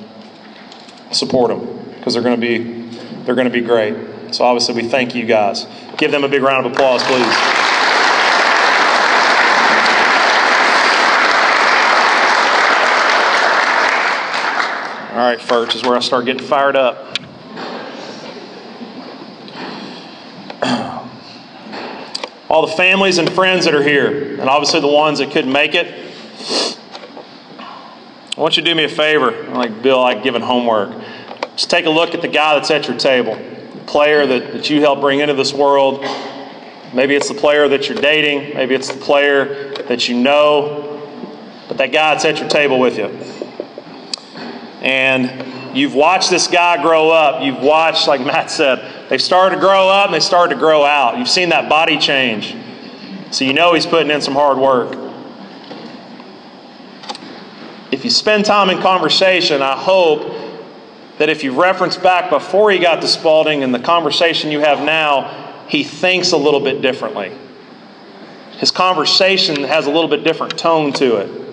support 1.11 1.49
them 1.49 1.95
because 1.95 2.15
they're 2.15 2.23
going 2.23 2.41
to 2.41 2.41
be 2.41 2.87
they're 3.25 3.35
going 3.35 3.49
to 3.49 3.53
be 3.53 3.61
great. 3.61 4.16
So 4.33 4.45
obviously, 4.45 4.75
we 4.83 4.89
thank 4.89 5.15
you 5.15 5.25
guys. 5.25 5.67
Give 5.99 6.11
them 6.11 6.25
a 6.25 6.29
big 6.29 6.43
round 6.43 6.67
of 6.67 6.73
applause, 6.73 7.03
please. 7.05 7.67
All 15.17 15.23
right, 15.23 15.41
Firch 15.41 15.75
is 15.75 15.83
where 15.83 15.97
I 15.97 16.01
start 16.01 16.27
getting 16.27 16.47
fired 16.47 16.77
up. 16.77 17.17
All 22.51 22.67
the 22.67 22.73
families 22.77 23.17
and 23.17 23.33
friends 23.33 23.65
that 23.65 23.75
are 23.75 23.83
here, 23.83 24.39
and 24.39 24.51
obviously 24.51 24.81
the 24.81 24.89
ones 24.89 25.21
that 25.21 25.31
couldn't 25.33 25.53
make 25.53 25.75
it, 25.75 26.07
I 28.37 28.41
want 28.43 28.59
you 28.59 28.63
to 28.63 28.69
do 28.69 28.75
me 28.75 28.85
a 28.85 28.91
favor, 28.91 29.45
like 29.55 29.81
Bill, 29.83 30.03
like 30.03 30.23
giving 30.23 30.43
homework. 30.43 30.91
Just 31.57 31.71
take 31.71 31.87
a 31.87 31.91
look 31.91 32.15
at 32.15 32.21
the 32.21 32.29
guy 32.29 32.55
that's 32.55 32.71
at 32.71 32.87
your 32.87 32.99
table, 32.99 33.39
player 33.87 34.27
that, 34.27 34.53
that 34.53 34.71
you 34.71 34.81
helped 34.81 35.01
bring 35.01 35.21
into 35.21 35.35
this 35.35 35.53
world. 35.53 36.05
Maybe 36.95 37.15
it's 37.15 37.29
the 37.29 37.35
player 37.35 37.69
that 37.69 37.89
you're 37.89 38.01
dating, 38.01 38.55
maybe 38.55 38.75
it's 38.75 38.93
the 38.93 39.01
player 39.01 39.75
that 39.75 40.09
you 40.09 40.17
know, 40.17 41.03
but 41.69 41.79
that 41.79 41.93
guy 41.93 42.15
that's 42.15 42.25
at 42.25 42.39
your 42.39 42.49
table 42.49 42.79
with 42.79 42.97
you 42.99 43.37
and 44.87 45.77
you've 45.77 45.95
watched 45.95 46.31
this 46.31 46.47
guy 46.47 46.81
grow 46.81 47.11
up. 47.11 47.43
You've 47.43 47.61
watched, 47.61 48.07
like 48.07 48.21
Matt 48.25 48.53
said, 48.53 49.09
they've 49.09 49.21
started 49.21 49.57
to 49.57 49.61
grow 49.61 49.89
up 49.89 50.07
and 50.07 50.15
they 50.15 50.21
started 50.21 50.55
to 50.55 50.61
grow 50.61 50.85
out. 50.85 51.19
You've 51.19 51.29
seen 51.29 51.49
that 51.49 51.69
body 51.69 51.99
change. 51.99 52.55
So 53.33 53.45
you 53.45 53.53
know 53.53 53.75
he's 53.75 53.85
putting 53.85 54.11
in 54.13 54.21
some 54.21 54.35
hard 54.35 54.59
work. 54.59 54.97
If 57.91 58.05
you 58.05 58.11
spend 58.11 58.45
time 58.45 58.71
in 58.71 58.81
conversation, 58.81 59.61
I 59.61 59.77
hope 59.77 60.21
that 61.19 61.29
if 61.29 61.43
you 61.43 61.61
reference 61.61 61.97
back 61.97 62.31
before 62.31 62.71
he 62.71 62.79
got 62.79 63.01
to 63.01 63.09
Spalding 63.09 63.63
and 63.63 63.75
the 63.75 63.79
conversation 63.79 64.51
you 64.51 64.61
have 64.61 64.85
now, 64.85 65.65
he 65.69 65.83
thinks 65.83 66.33
a 66.33 66.37
little 66.37 66.61
bit 66.61 66.83
differently. 66.83 67.33
His 68.59 68.71
conversation 68.71 69.65
has 69.65 69.87
a 69.87 69.91
little 69.91 70.09
bit 70.09 70.25
different 70.25 70.59
tone 70.59 70.93
to 70.95 71.17
it. 71.17 71.47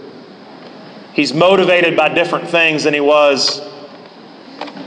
He's 1.14 1.34
motivated 1.34 1.96
by 1.96 2.10
different 2.10 2.50
things 2.50 2.84
than 2.84 2.94
he 2.94 3.00
was 3.00 3.62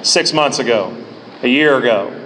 six 0.03 0.33
months 0.33 0.59
ago, 0.59 0.97
a 1.43 1.49
year 1.49 1.77
ago. 1.79 2.23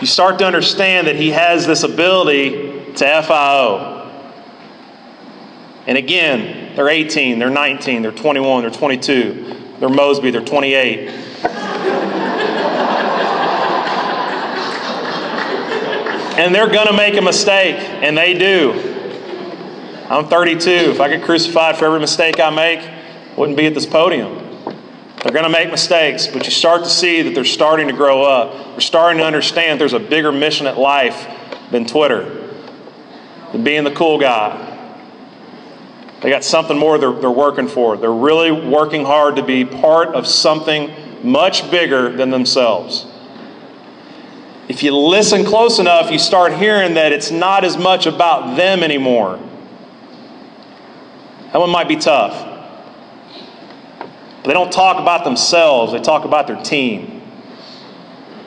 You 0.00 0.06
start 0.06 0.38
to 0.38 0.46
understand 0.46 1.06
that 1.06 1.16
he 1.16 1.30
has 1.30 1.66
this 1.66 1.82
ability 1.82 2.92
to 2.94 3.22
FIO. 3.22 4.10
And 5.86 5.98
again, 5.98 6.63
they're 6.74 6.88
18, 6.88 7.38
they're 7.38 7.50
19, 7.50 8.02
they're 8.02 8.12
21, 8.12 8.62
they're 8.62 8.70
22, 8.70 9.76
they're 9.80 9.88
Mosby, 9.88 10.30
they're 10.30 10.44
28. 10.44 11.10
and 16.36 16.52
they're 16.52 16.68
going 16.68 16.88
to 16.88 16.92
make 16.92 17.16
a 17.16 17.22
mistake, 17.22 17.76
and 17.76 18.18
they 18.18 18.34
do. 18.34 18.72
I'm 20.10 20.28
32. 20.28 20.68
If 20.68 21.00
I 21.00 21.08
get 21.08 21.22
crucified 21.24 21.76
for 21.76 21.86
every 21.86 22.00
mistake 22.00 22.40
I 22.40 22.50
make, 22.50 22.80
I 22.80 23.34
wouldn't 23.36 23.56
be 23.56 23.66
at 23.66 23.74
this 23.74 23.86
podium. 23.86 24.36
They're 25.22 25.32
going 25.32 25.44
to 25.44 25.50
make 25.50 25.70
mistakes, 25.70 26.26
but 26.26 26.44
you 26.44 26.50
start 26.50 26.84
to 26.84 26.90
see 26.90 27.22
that 27.22 27.34
they're 27.34 27.44
starting 27.44 27.86
to 27.86 27.94
grow 27.94 28.22
up. 28.24 28.52
They're 28.72 28.80
starting 28.80 29.18
to 29.20 29.24
understand 29.24 29.80
there's 29.80 29.94
a 29.94 30.00
bigger 30.00 30.32
mission 30.32 30.66
at 30.66 30.76
life 30.76 31.26
than 31.70 31.86
Twitter, 31.86 32.52
than 33.52 33.64
being 33.64 33.84
the 33.84 33.92
cool 33.92 34.18
guy. 34.18 34.73
They 36.24 36.30
got 36.30 36.42
something 36.42 36.78
more 36.78 36.96
they're, 36.96 37.12
they're 37.12 37.30
working 37.30 37.68
for. 37.68 37.98
They're 37.98 38.10
really 38.10 38.50
working 38.50 39.04
hard 39.04 39.36
to 39.36 39.42
be 39.42 39.66
part 39.66 40.14
of 40.14 40.26
something 40.26 40.90
much 41.22 41.70
bigger 41.70 42.16
than 42.16 42.30
themselves. 42.30 43.04
If 44.66 44.82
you 44.82 44.96
listen 44.96 45.44
close 45.44 45.78
enough, 45.78 46.10
you 46.10 46.18
start 46.18 46.54
hearing 46.54 46.94
that 46.94 47.12
it's 47.12 47.30
not 47.30 47.62
as 47.62 47.76
much 47.76 48.06
about 48.06 48.56
them 48.56 48.82
anymore. 48.82 49.38
That 51.52 51.58
one 51.58 51.68
might 51.68 51.88
be 51.88 51.96
tough. 51.96 52.32
But 53.98 54.44
they 54.44 54.54
don't 54.54 54.72
talk 54.72 54.98
about 54.98 55.24
themselves, 55.24 55.92
they 55.92 56.00
talk 56.00 56.24
about 56.24 56.46
their 56.46 56.62
team. 56.62 57.20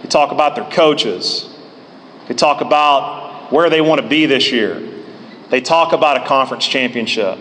They 0.01 0.09
talk 0.09 0.31
about 0.31 0.55
their 0.55 0.67
coaches. 0.71 1.47
They 2.27 2.33
talk 2.33 2.61
about 2.61 3.51
where 3.51 3.69
they 3.69 3.81
want 3.81 4.01
to 4.01 4.07
be 4.07 4.25
this 4.25 4.51
year. 4.51 4.81
They 5.51 5.61
talk 5.61 5.93
about 5.93 6.17
a 6.17 6.25
conference 6.25 6.67
championship. 6.67 7.37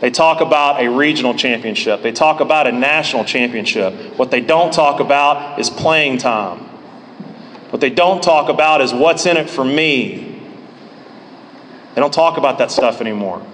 They 0.00 0.10
talk 0.10 0.40
about 0.40 0.80
a 0.80 0.88
regional 0.88 1.34
championship. 1.34 2.02
They 2.02 2.12
talk 2.12 2.40
about 2.40 2.66
a 2.66 2.72
national 2.72 3.24
championship. 3.24 4.16
What 4.16 4.30
they 4.30 4.40
don't 4.40 4.72
talk 4.72 5.00
about 5.00 5.58
is 5.58 5.70
playing 5.70 6.18
time. 6.18 6.58
What 7.70 7.80
they 7.80 7.90
don't 7.90 8.22
talk 8.22 8.48
about 8.48 8.80
is 8.80 8.94
what's 8.94 9.26
in 9.26 9.36
it 9.36 9.50
for 9.50 9.64
me. 9.64 10.40
They 11.94 12.00
don't 12.00 12.14
talk 12.14 12.38
about 12.38 12.58
that 12.58 12.70
stuff 12.70 13.00
anymore. 13.00 13.44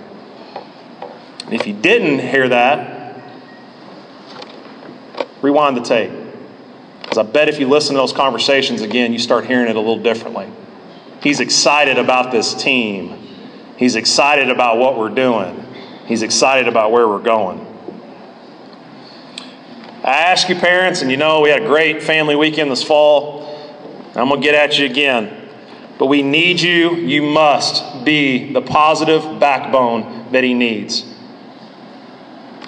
If 1.51 1.67
you 1.67 1.73
didn't 1.73 2.19
hear 2.19 2.49
that, 2.51 2.95
Rewind 5.45 5.77
the 5.77 5.83
tape. 5.83 6.11
Because 7.03 7.19
I 7.19 7.23
bet 7.23 7.51
if 7.51 7.61
you 7.61 7.69
listen 7.69 7.95
to 7.95 8.01
those 8.01 8.15
conversations 8.15 8.81
again, 8.81 9.13
you 9.13 9.19
start 9.19 9.45
hearing 9.45 9.69
it 9.69 9.77
a 9.77 9.79
little 9.79 10.03
differently. 10.03 10.49
He's 11.23 11.41
excited 11.41 11.99
about 11.99 12.33
this 12.33 12.55
team. 12.55 13.15
He's 13.77 13.95
excited 13.95 14.49
about 14.49 14.79
what 14.79 14.99
we're 14.99 15.11
doing. 15.11 15.64
He's 16.07 16.23
excited 16.23 16.69
about 16.69 16.93
where 16.93 17.09
we're 17.09 17.23
going. 17.23 17.67
I 20.05 20.11
ask 20.11 20.51
you, 20.51 20.55
parents, 20.55 21.01
and 21.01 21.11
you 21.11 21.17
know 21.17 21.41
we 21.41 21.49
had 21.49 21.63
a 21.63 21.67
great 21.67 22.03
family 22.03 22.37
weekend 22.37 22.71
this 22.71 22.83
fall. 22.83 23.43
I'm 24.15 24.29
going 24.29 24.41
to 24.41 24.47
get 24.47 24.55
at 24.55 24.79
you 24.79 24.85
again. 24.85 25.49
But 25.99 26.07
we 26.07 26.23
need 26.23 26.61
you. 26.61 26.97
You 26.97 27.23
must 27.23 28.05
be 28.05 28.53
the 28.53 28.61
positive 28.61 29.41
backbone 29.41 30.31
that 30.33 30.45
he 30.45 30.53
needs. 30.53 31.07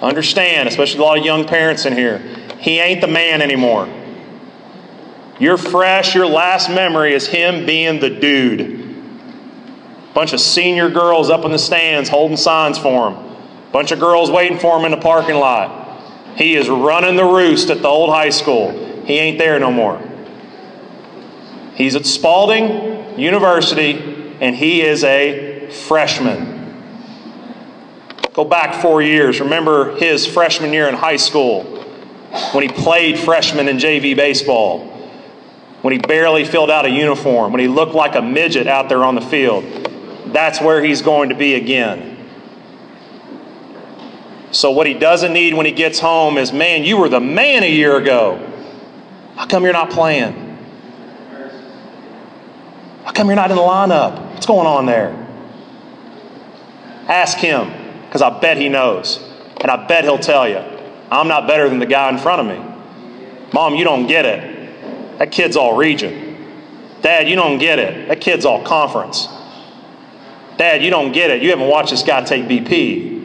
Understand, 0.01 0.67
especially 0.67 0.99
a 0.99 1.03
lot 1.03 1.19
of 1.19 1.25
young 1.25 1.45
parents 1.45 1.85
in 1.85 1.93
here, 1.93 2.19
he 2.59 2.79
ain't 2.79 3.01
the 3.01 3.07
man 3.07 3.41
anymore. 3.41 3.87
You're 5.39 5.57
fresh, 5.57 6.15
your 6.15 6.25
last 6.25 6.69
memory 6.69 7.13
is 7.13 7.27
him 7.27 7.67
being 7.67 7.99
the 7.99 8.09
dude. 8.09 8.95
Bunch 10.15 10.33
of 10.33 10.39
senior 10.39 10.89
girls 10.89 11.29
up 11.29 11.45
in 11.45 11.51
the 11.51 11.59
stands 11.59 12.09
holding 12.09 12.37
signs 12.37 12.79
for 12.79 13.11
him. 13.11 13.26
Bunch 13.77 13.91
of 13.91 13.99
girls 13.99 14.31
waiting 14.31 14.57
for 14.57 14.79
him 14.79 14.85
in 14.85 14.89
the 14.89 14.97
parking 14.97 15.35
lot. 15.35 16.01
He 16.35 16.55
is 16.55 16.67
running 16.67 17.15
the 17.15 17.23
roost 17.23 17.69
at 17.69 17.83
the 17.83 17.87
old 17.87 18.09
high 18.09 18.31
school. 18.31 18.71
He 19.05 19.19
ain't 19.19 19.37
there 19.37 19.59
no 19.59 19.71
more. 19.71 20.01
He's 21.75 21.95
at 21.95 22.07
Spalding 22.07 23.19
University, 23.19 24.35
and 24.41 24.55
he 24.55 24.81
is 24.81 25.03
a 25.03 25.69
freshman. 25.69 26.81
Go 28.33 28.43
back 28.43 28.81
four 28.81 29.03
years. 29.03 29.41
Remember 29.41 29.95
his 29.97 30.25
freshman 30.25 30.73
year 30.73 30.87
in 30.87 30.95
high 30.95 31.17
school 31.17 31.61
when 32.53 32.63
he 32.63 32.69
played 32.69 33.19
freshman 33.19 33.67
in 33.67 33.77
JV 33.77 34.15
baseball, 34.15 34.87
when 35.83 35.91
he 35.91 35.99
barely 35.99 36.45
filled 36.45 36.71
out 36.71 36.87
a 36.87 36.89
uniform, 36.89 37.51
when 37.51 37.61
he 37.61 37.67
looked 37.67 37.93
like 37.93 38.15
a 38.15 38.23
midget 38.23 38.65
out 38.65 38.89
there 38.89 39.03
on 39.03 39.13
the 39.13 39.21
field. 39.21 39.63
That's 40.33 40.59
where 40.59 40.83
he's 40.83 41.03
going 41.03 41.29
to 41.29 41.35
be 41.35 41.53
again. 41.53 42.16
So, 44.51 44.71
what 44.71 44.87
he 44.87 44.93
doesn't 44.93 45.33
need 45.33 45.53
when 45.53 45.65
he 45.65 45.71
gets 45.71 45.99
home 45.99 46.37
is, 46.37 46.53
man, 46.53 46.83
you 46.83 46.97
were 46.97 47.09
the 47.09 47.19
man 47.19 47.63
a 47.63 47.69
year 47.69 47.97
ago. 47.97 48.39
How 49.35 49.45
come 49.45 49.63
you're 49.63 49.73
not 49.73 49.89
playing? 49.89 50.33
How 53.03 53.11
come 53.11 53.27
you're 53.27 53.35
not 53.35 53.51
in 53.51 53.57
the 53.57 53.61
lineup? 53.61 54.33
What's 54.33 54.45
going 54.45 54.67
on 54.67 54.85
there? 54.85 55.11
Ask 57.07 57.37
him, 57.37 57.71
because 58.05 58.21
I 58.21 58.39
bet 58.39 58.57
he 58.57 58.69
knows. 58.69 59.23
And 59.59 59.71
I 59.71 59.87
bet 59.87 60.03
he'll 60.03 60.19
tell 60.19 60.47
you, 60.47 60.59
I'm 61.09 61.27
not 61.27 61.47
better 61.47 61.67
than 61.69 61.79
the 61.79 61.85
guy 61.85 62.09
in 62.09 62.17
front 62.17 62.41
of 62.41 62.47
me. 62.47 62.63
Mom, 63.53 63.75
you 63.75 63.83
don't 63.83 64.07
get 64.07 64.25
it. 64.25 65.19
That 65.19 65.31
kid's 65.31 65.57
all 65.57 65.77
region. 65.77 66.35
Dad, 67.01 67.29
you 67.29 67.35
don't 67.35 67.57
get 67.57 67.79
it. 67.79 68.07
That 68.07 68.21
kid's 68.21 68.45
all 68.45 68.63
conference. 68.63 69.27
Dad, 70.57 70.83
you 70.83 70.89
don't 70.89 71.11
get 71.11 71.31
it. 71.31 71.41
You 71.41 71.49
haven't 71.51 71.67
watched 71.67 71.91
this 71.91 72.03
guy 72.03 72.23
take 72.23 72.45
BP. 72.45 73.16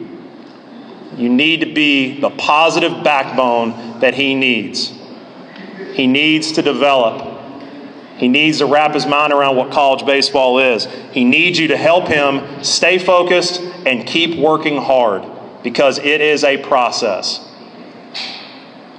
You 1.16 1.28
need 1.28 1.60
to 1.60 1.66
be 1.66 2.20
the 2.20 2.30
positive 2.30 3.04
backbone 3.04 4.00
that 4.00 4.14
he 4.14 4.34
needs. 4.34 4.92
He 5.92 6.06
needs 6.06 6.52
to 6.52 6.62
develop. 6.62 7.28
He 8.16 8.28
needs 8.28 8.58
to 8.58 8.66
wrap 8.66 8.94
his 8.94 9.06
mind 9.06 9.32
around 9.32 9.56
what 9.56 9.70
college 9.72 10.06
baseball 10.06 10.58
is. 10.58 10.86
He 11.12 11.24
needs 11.24 11.58
you 11.58 11.68
to 11.68 11.76
help 11.76 12.08
him 12.08 12.62
stay 12.64 12.98
focused 12.98 13.60
and 13.84 14.06
keep 14.06 14.38
working 14.38 14.76
hard 14.80 15.24
because 15.62 15.98
it 15.98 16.20
is 16.20 16.44
a 16.44 16.58
process. 16.58 17.46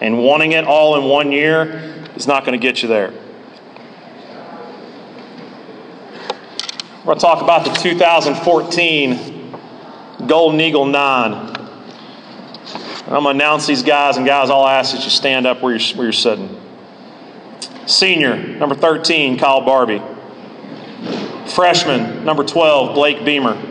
And 0.01 0.20
wanting 0.20 0.51
it 0.51 0.65
all 0.65 0.98
in 0.98 1.05
one 1.05 1.32
year 1.32 2.10
is 2.15 2.27
not 2.27 2.46
going 2.46 2.60
to 2.60 2.62
get 2.62 2.84
you 2.84 2.89
there. 2.89 3.13
We're 6.99 7.06
going 7.06 7.17
to 7.17 7.21
talk 7.21 7.41
about 7.41 7.65
the 7.65 7.71
2014 7.71 9.58
Golden 10.28 10.62
Eagle 10.62 10.86
9. 10.86 11.52
I'm 13.05 13.23
going 13.23 13.23
to 13.23 13.29
announce 13.31 13.67
these 13.67 13.83
guys, 13.83 14.15
and 14.15 14.25
guys, 14.25 14.49
I'll 14.49 14.65
ask 14.65 14.95
that 14.95 15.03
you 15.03 15.09
stand 15.09 15.45
up 15.45 15.61
where 15.61 15.75
you're, 15.75 15.97
where 15.97 16.05
you're 16.05 16.13
sitting. 16.13 16.57
Senior, 17.85 18.37
number 18.37 18.75
13, 18.75 19.37
Kyle 19.37 19.59
Barbie. 19.59 20.01
Freshman, 21.47 22.23
number 22.23 22.45
12, 22.45 22.95
Blake 22.95 23.25
Beamer. 23.25 23.61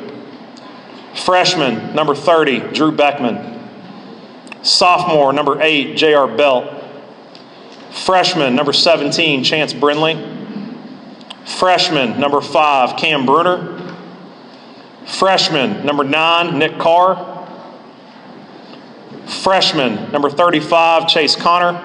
Freshman, 1.15 1.95
number 1.95 2.15
30, 2.15 2.73
Drew 2.73 2.93
Beckman. 2.93 3.59
Sophomore, 4.63 5.33
number 5.33 5.63
8, 5.63 5.97
J.R. 5.97 6.29
Belt. 6.29 6.85
Freshman, 7.91 8.55
number 8.55 8.75
17, 8.75 9.45
Chance 9.45 9.73
Brindley. 9.73 10.15
Freshman, 11.47 12.21
number 12.21 12.43
5, 12.43 12.99
Cam 12.99 13.25
Bruner. 13.25 13.79
Freshman, 15.07 15.87
number 15.87 16.05
9, 16.05 16.59
Nick 16.59 16.79
Carr. 16.79 17.32
Freshman, 19.27 20.11
number 20.13 20.31
35, 20.31 21.09
Chase 21.09 21.37
Connor. 21.37 21.81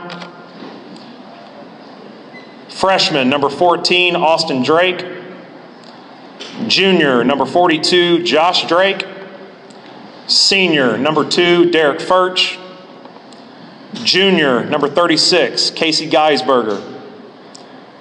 Freshman, 2.69 3.29
number 3.29 3.49
14, 3.49 4.15
Austin 4.15 4.63
Drake. 4.63 5.05
Junior, 6.67 7.23
number 7.23 7.45
42, 7.45 8.23
Josh 8.23 8.67
Drake. 8.67 9.05
Senior, 10.27 10.97
number 10.97 11.27
2, 11.27 11.71
Derek 11.71 11.99
Furch. 11.99 12.59
Junior, 13.93 14.65
number 14.65 14.87
36, 14.87 15.71
Casey 15.71 16.09
Geisberger. 16.09 16.95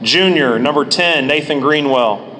Junior, 0.02 0.58
number 0.58 0.84
10, 0.84 1.26
Nathan 1.26 1.60
Greenwell. 1.60 2.32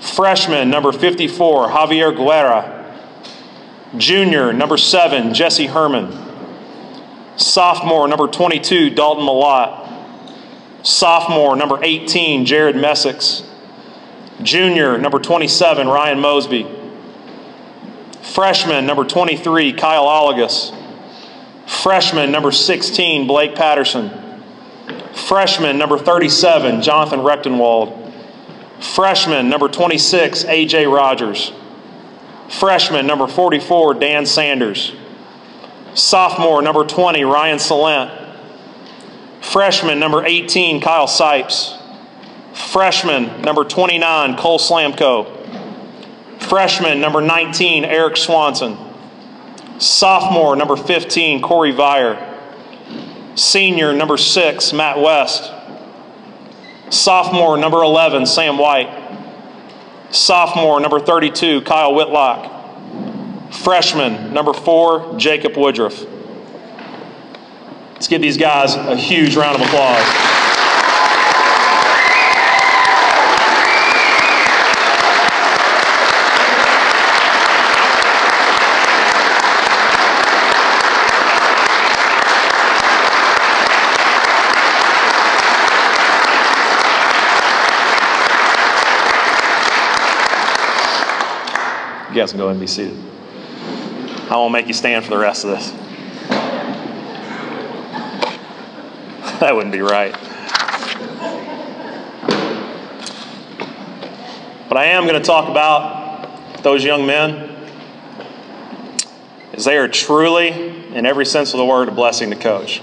Freshman, 0.00 0.70
number 0.70 0.90
54, 0.90 1.68
Javier 1.68 2.16
Guerra. 2.16 2.81
Junior, 3.96 4.52
number 4.52 4.76
seven, 4.76 5.34
Jesse 5.34 5.66
Herman. 5.66 6.18
Sophomore, 7.36 8.08
number 8.08 8.26
22, 8.26 8.90
Dalton 8.90 9.24
Malott. 9.24 9.88
Sophomore, 10.82 11.56
number 11.56 11.78
18, 11.82 12.44
Jared 12.46 12.76
Messick. 12.76 13.20
Junior, 14.42 14.98
number 14.98 15.18
27, 15.18 15.86
Ryan 15.86 16.20
Mosby. 16.20 16.66
Freshman, 18.22 18.86
number 18.86 19.04
23, 19.04 19.72
Kyle 19.74 20.04
Olagus. 20.04 20.74
Freshman, 21.66 22.32
number 22.32 22.50
16, 22.50 23.26
Blake 23.26 23.54
Patterson. 23.54 24.10
Freshman, 25.12 25.76
number 25.78 25.98
37, 25.98 26.82
Jonathan 26.82 27.20
Rechtenwald. 27.20 27.98
Freshman, 28.80 29.48
number 29.48 29.68
26, 29.68 30.44
A.J. 30.46 30.86
Rogers. 30.86 31.52
Freshman, 32.58 33.06
number 33.06 33.26
44, 33.26 33.94
Dan 33.94 34.26
Sanders. 34.26 34.92
Sophomore, 35.94 36.62
number 36.62 36.84
20, 36.84 37.24
Ryan 37.24 37.58
Salent. 37.58 38.10
Freshman, 39.40 39.98
number 39.98 40.24
18, 40.24 40.80
Kyle 40.80 41.06
Sipes. 41.06 41.78
Freshman, 42.54 43.40
number 43.40 43.64
29, 43.64 44.36
Cole 44.36 44.58
Slamko. 44.58 45.26
Freshman, 46.40 47.00
number 47.00 47.22
19, 47.22 47.84
Eric 47.84 48.16
Swanson. 48.16 48.76
Sophomore, 49.78 50.54
number 50.54 50.76
15, 50.76 51.40
Corey 51.40 51.72
Vire. 51.72 52.28
Senior, 53.34 53.94
number 53.94 54.18
6, 54.18 54.72
Matt 54.74 55.00
West. 55.00 55.50
Sophomore, 56.90 57.56
number 57.56 57.82
11, 57.82 58.26
Sam 58.26 58.58
White. 58.58 59.01
Sophomore, 60.12 60.80
number 60.80 61.00
32, 61.00 61.62
Kyle 61.62 61.94
Whitlock. 61.94 62.50
Freshman, 63.52 64.32
number 64.32 64.52
four, 64.52 65.18
Jacob 65.18 65.56
Woodruff. 65.56 66.06
Let's 67.94 68.08
give 68.08 68.22
these 68.22 68.36
guys 68.36 68.74
a 68.74 68.96
huge 68.96 69.36
round 69.36 69.60
of 69.60 69.62
applause. 69.62 70.21
Guys 92.22 92.30
can 92.30 92.38
go 92.38 92.50
and 92.50 92.60
be 92.60 92.68
seated. 92.68 92.96
I 94.30 94.36
won't 94.36 94.52
make 94.52 94.68
you 94.68 94.74
stand 94.74 95.04
for 95.04 95.10
the 95.10 95.18
rest 95.18 95.44
of 95.44 95.50
this. 95.50 95.70
that 99.40 99.52
wouldn't 99.52 99.72
be 99.72 99.80
right. 99.80 100.12
But 104.68 104.78
I 104.78 104.84
am 104.84 105.08
going 105.08 105.20
to 105.20 105.26
talk 105.26 105.48
about 105.48 106.62
those 106.62 106.84
young 106.84 107.06
men 107.06 107.56
as 109.54 109.64
they 109.64 109.76
are 109.76 109.88
truly, 109.88 110.50
in 110.94 111.04
every 111.04 111.26
sense 111.26 111.52
of 111.54 111.58
the 111.58 111.66
word, 111.66 111.88
a 111.88 111.90
blessing 111.90 112.30
to 112.30 112.36
coach. 112.36 112.80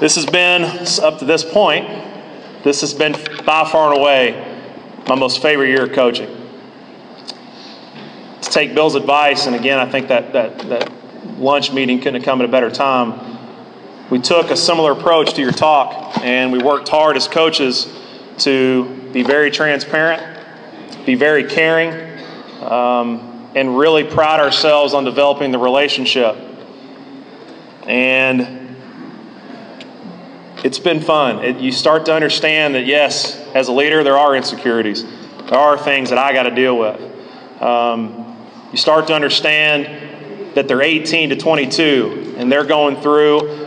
This 0.00 0.16
has 0.16 0.26
been, 0.26 0.64
up 1.00 1.20
to 1.20 1.24
this 1.24 1.44
point, 1.44 1.86
this 2.64 2.80
has 2.80 2.92
been 2.92 3.12
by 3.44 3.70
far 3.70 3.92
and 3.92 4.00
away 4.00 4.64
my 5.06 5.14
most 5.14 5.40
favorite 5.40 5.68
year 5.68 5.84
of 5.84 5.92
coaching. 5.92 6.37
To 8.48 8.54
take 8.54 8.74
Bill's 8.74 8.94
advice, 8.94 9.46
and 9.46 9.54
again, 9.54 9.78
I 9.78 9.84
think 9.90 10.08
that, 10.08 10.32
that, 10.32 10.58
that 10.70 10.90
lunch 11.38 11.70
meeting 11.70 11.98
couldn't 11.98 12.14
have 12.14 12.24
come 12.24 12.40
at 12.40 12.46
a 12.46 12.50
better 12.50 12.70
time. 12.70 13.36
We 14.08 14.20
took 14.20 14.50
a 14.50 14.56
similar 14.56 14.92
approach 14.92 15.34
to 15.34 15.42
your 15.42 15.52
talk, 15.52 16.16
and 16.22 16.50
we 16.50 16.58
worked 16.58 16.88
hard 16.88 17.18
as 17.18 17.28
coaches 17.28 17.86
to 18.38 18.86
be 19.12 19.22
very 19.22 19.50
transparent, 19.50 20.22
be 21.04 21.14
very 21.14 21.44
caring, 21.44 21.92
um, 22.62 23.50
and 23.54 23.76
really 23.76 24.02
pride 24.02 24.40
ourselves 24.40 24.94
on 24.94 25.04
developing 25.04 25.50
the 25.50 25.58
relationship. 25.58 26.34
And 27.86 28.74
it's 30.64 30.78
been 30.78 31.00
fun. 31.00 31.44
It, 31.44 31.58
you 31.58 31.70
start 31.70 32.06
to 32.06 32.14
understand 32.14 32.76
that, 32.76 32.86
yes, 32.86 33.36
as 33.54 33.68
a 33.68 33.72
leader, 33.72 34.02
there 34.02 34.16
are 34.16 34.34
insecurities. 34.34 35.04
There 35.04 35.58
are 35.58 35.76
things 35.76 36.08
that 36.08 36.18
I 36.18 36.32
got 36.32 36.44
to 36.44 36.54
deal 36.54 36.78
with. 36.78 36.98
Um, 37.60 38.24
you 38.72 38.78
start 38.78 39.06
to 39.06 39.14
understand 39.14 40.54
that 40.54 40.68
they're 40.68 40.82
18 40.82 41.30
to 41.30 41.36
22 41.36 42.34
and 42.36 42.50
they're 42.50 42.64
going 42.64 43.00
through 43.00 43.66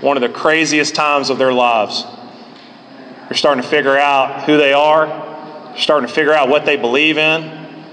one 0.00 0.16
of 0.16 0.22
the 0.22 0.28
craziest 0.28 0.94
times 0.94 1.30
of 1.30 1.38
their 1.38 1.52
lives. 1.52 2.04
They're 3.28 3.36
starting 3.36 3.62
to 3.62 3.68
figure 3.68 3.96
out 3.96 4.44
who 4.44 4.56
they 4.56 4.72
are, 4.72 5.06
they're 5.06 5.78
starting 5.78 6.08
to 6.08 6.14
figure 6.14 6.32
out 6.32 6.48
what 6.48 6.64
they 6.64 6.76
believe 6.76 7.16
in, 7.16 7.84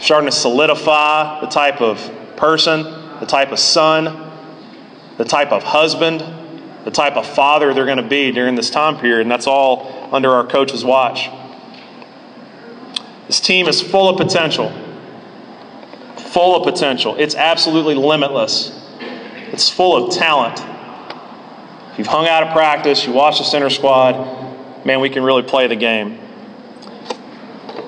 starting 0.00 0.28
to 0.28 0.36
solidify 0.36 1.40
the 1.40 1.46
type 1.46 1.80
of 1.80 2.10
person, 2.36 2.82
the 3.20 3.26
type 3.26 3.52
of 3.52 3.58
son, 3.58 4.32
the 5.16 5.24
type 5.24 5.52
of 5.52 5.62
husband, 5.62 6.22
the 6.84 6.90
type 6.90 7.16
of 7.16 7.26
father 7.26 7.72
they're 7.72 7.86
going 7.86 7.98
to 7.98 8.02
be 8.02 8.32
during 8.32 8.54
this 8.54 8.68
time 8.68 8.98
period, 8.98 9.22
and 9.22 9.30
that's 9.30 9.46
all 9.46 10.08
under 10.12 10.30
our 10.30 10.46
coach's 10.46 10.84
watch. 10.84 11.30
This 13.26 13.40
team 13.40 13.68
is 13.68 13.80
full 13.80 14.08
of 14.08 14.16
potential. 14.16 14.72
Full 16.34 16.56
of 16.56 16.64
potential. 16.64 17.14
It's 17.16 17.36
absolutely 17.36 17.94
limitless. 17.94 18.72
It's 19.52 19.70
full 19.70 19.94
of 19.94 20.12
talent. 20.12 20.58
If 21.92 21.98
you've 21.98 22.08
hung 22.08 22.26
out 22.26 22.42
of 22.42 22.52
practice, 22.52 23.06
you 23.06 23.12
watch 23.12 23.38
the 23.38 23.44
center 23.44 23.70
squad, 23.70 24.84
man, 24.84 24.98
we 24.98 25.10
can 25.10 25.22
really 25.22 25.44
play 25.44 25.68
the 25.68 25.76
game. 25.76 26.18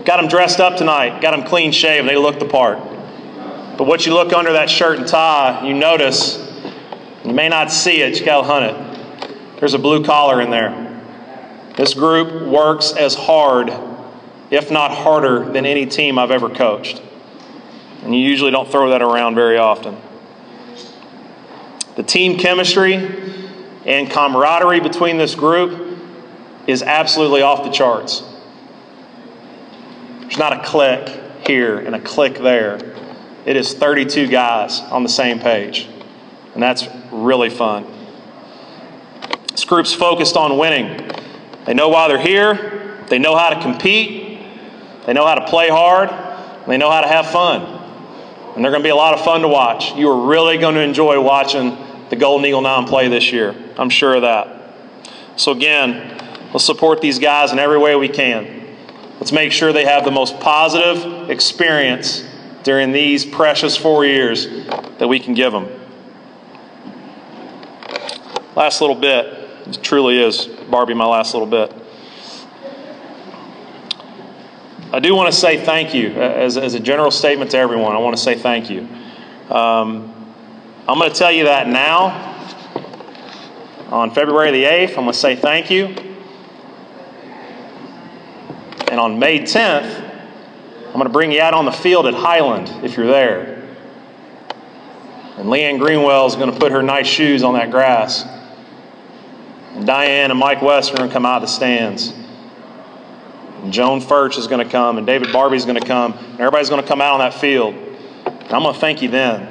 Got 0.05 0.19
them 0.19 0.29
dressed 0.29 0.61
up 0.61 0.79
tonight, 0.79 1.21
got 1.21 1.33
them 1.33 1.45
clean 1.45 1.73
shaved, 1.73 2.09
they 2.09 2.17
look 2.17 2.39
the 2.39 2.47
part. 2.47 2.79
But 3.77 3.89
what 3.89 4.07
you 4.07 4.15
look 4.15 4.33
under 4.33 4.53
that 4.53 4.71
shirt 4.71 5.01
and 5.01 5.09
tie, 5.09 5.67
you 5.67 5.75
notice, 5.75 6.39
you 7.25 7.33
may 7.33 7.49
not 7.49 7.73
see 7.73 8.01
it, 8.01 8.21
you 8.21 8.25
gotta 8.25 8.47
hunt 8.47 8.65
it. 8.67 9.59
There's 9.59 9.75
a 9.75 9.79
blue 9.81 10.05
collar 10.05 10.41
in 10.41 10.51
there. 10.51 11.03
This 11.77 11.95
group 11.95 12.47
works 12.47 12.93
as 12.93 13.17
hard, 13.17 13.73
if 14.53 14.71
not 14.71 14.93
harder, 14.93 15.51
than 15.51 15.67
any 15.67 15.85
team 15.85 16.17
I've 16.17 16.31
ever 16.31 16.49
coached. 16.49 17.03
And 18.07 18.15
you 18.15 18.21
usually 18.21 18.53
don't 18.53 18.71
throw 18.71 18.91
that 18.91 19.03
around 19.03 19.35
very 19.35 19.59
often. 19.59 19.97
The 21.97 22.05
team 22.05 22.39
chemistry 22.39 22.95
and 23.85 24.09
camaraderie 24.09 24.79
between 24.79 25.19
this 25.19 25.35
group 25.35 25.99
is 26.69 26.85
absolutely 26.85 27.43
off 27.43 27.65
the 27.65 27.71
charts. 27.73 28.23
There's 30.21 30.39
not 30.39 30.53
a 30.53 30.63
click 30.63 31.21
here 31.49 31.81
and 31.81 31.97
a 31.97 32.01
click 32.01 32.39
there. 32.39 32.79
It 33.45 33.57
is 33.57 33.75
32 33.75 34.29
guys 34.29 34.79
on 34.83 35.03
the 35.03 35.09
same 35.09 35.41
page, 35.41 35.89
and 36.55 36.63
that's 36.63 36.87
really 37.11 37.51
fun. 37.51 37.87
This 39.51 39.65
group's 39.65 39.93
focused 39.93 40.37
on 40.37 40.59
winning. 40.59 41.11
They 41.65 41.75
know 41.75 41.89
why 41.89 42.07
they're 42.07 42.21
here, 42.21 43.05
they 43.09 43.19
know 43.19 43.37
how 43.37 43.51
to 43.51 43.61
compete, 43.61 44.39
they 45.07 45.13
know 45.13 45.27
how 45.27 45.35
to 45.35 45.47
play 45.49 45.69
hard, 45.69 46.11
they 46.69 46.77
know 46.77 46.89
how 46.89 47.01
to 47.01 47.09
have 47.09 47.27
fun. 47.33 47.76
And 48.57 48.65
they're 48.65 48.73
going 48.73 48.83
to 48.83 48.87
be 48.87 48.91
a 48.91 48.97
lot 48.97 49.13
of 49.13 49.23
fun 49.23 49.43
to 49.43 49.49
watch. 49.49 49.95
You 49.97 50.11
are 50.11 50.27
really 50.27 50.57
going 50.57 50.77
to 50.77 50.81
enjoy 50.81 51.21
watching 51.21 51.77
the 52.09 52.17
Golden 52.17 52.47
Eagle 52.47 52.63
Nine 52.63 52.87
play 52.87 53.07
this 53.07 53.31
year. 53.31 53.55
I'm 53.77 53.91
sure 53.91 54.15
of 54.15 54.23
that. 54.23 54.73
So, 55.37 55.53
again, 55.53 56.19
let's 56.55 56.65
support 56.65 57.03
these 57.03 57.19
guys 57.19 57.53
in 57.53 57.59
every 57.59 57.77
way 57.77 57.95
we 57.97 58.09
can. 58.09 58.75
Let's 59.21 59.31
make 59.31 59.53
sure 59.53 59.75
they 59.75 59.85
have 59.85 60.05
the 60.05 60.11
most 60.11 60.41
positive 60.41 61.29
experience 61.29 62.25
during 62.63 62.93
these 62.93 63.27
precious 63.27 63.77
four 63.77 64.07
years 64.07 64.47
that 64.99 65.07
we 65.07 65.21
can 65.21 65.35
give 65.35 65.53
them. 65.53 65.69
Last 68.57 68.81
little 68.81 68.97
bit. 68.97 69.27
It 69.67 69.81
truly 69.83 70.19
is, 70.19 70.47
Barbie, 70.47 70.95
my 70.95 71.05
last 71.05 71.35
little 71.35 71.47
bit. 71.47 71.75
I 74.93 75.01
do 75.01 75.15
want 75.15 75.33
to 75.33 75.37
say 75.37 75.65
thank 75.65 75.95
you. 75.95 76.11
As, 76.11 76.57
as 76.57 76.75
a 76.75 76.81
general 76.81 77.11
statement 77.11 77.51
to 77.51 77.59
everyone, 77.59 77.97
I 77.97 77.99
want 77.99 78.17
to 78.17 78.23
say 78.23 78.37
thank 78.37 78.71
you. 78.71 78.83
Um, 79.51 80.13
I'm 80.89 80.99
going 80.99 81.11
to 81.11 81.17
tell 81.17 81.33
you 81.33 81.45
that 81.45 81.69
now. 81.69 82.35
On 83.91 84.13
February 84.13 84.53
the 84.53 84.65
8th, 84.65 84.91
I'm 84.91 84.95
going 84.95 85.07
to 85.09 85.13
say 85.15 85.35
thank 85.35 85.71
you. 85.71 85.87
And 88.89 89.01
on 89.01 89.19
May 89.19 89.41
10th, 89.41 90.05
I'm 90.87 90.93
going 90.93 91.05
to 91.05 91.13
bring 91.13 91.33
you 91.33 91.41
out 91.41 91.55
on 91.55 91.65
the 91.65 91.73
field 91.73 92.07
at 92.07 92.15
Highland 92.15 92.85
if 92.85 92.97
you're 92.97 93.07
there. 93.07 93.69
And 95.37 95.49
Leanne 95.49 95.79
Greenwell 95.79 96.27
is 96.27 96.37
going 96.37 96.53
to 96.53 96.59
put 96.59 96.71
her 96.73 96.83
nice 96.83 97.07
shoes 97.07 97.43
on 97.43 97.55
that 97.55 97.71
grass. 97.71 98.25
And 99.75 99.87
Diane 99.87 100.31
and 100.31 100.39
Mike 100.39 100.63
West 100.63 100.93
are 100.93 100.97
going 100.97 101.09
to 101.09 101.13
come 101.13 101.27
out 101.27 101.43
of 101.43 101.43
the 101.43 101.53
stands. 101.53 102.15
And 103.67 103.73
Joan 103.73 104.01
Furch 104.01 104.39
is 104.39 104.47
going 104.47 104.65
to 104.65 104.71
come, 104.71 104.97
and 104.97 105.05
David 105.05 105.33
Barbie 105.33 105.57
is 105.57 105.65
going 105.65 105.81
to 105.81 105.85
come, 105.85 106.13
and 106.13 106.39
everybody's 106.39 106.69
going 106.71 106.81
to 106.81 106.87
come 106.87 107.01
out 107.01 107.15
on 107.15 107.19
that 107.19 107.35
field. 107.35 107.75
And 107.75 108.53
I'm 108.53 108.63
going 108.63 108.73
to 108.73 108.79
thank 108.79 109.03
you 109.03 109.09
then. 109.09 109.45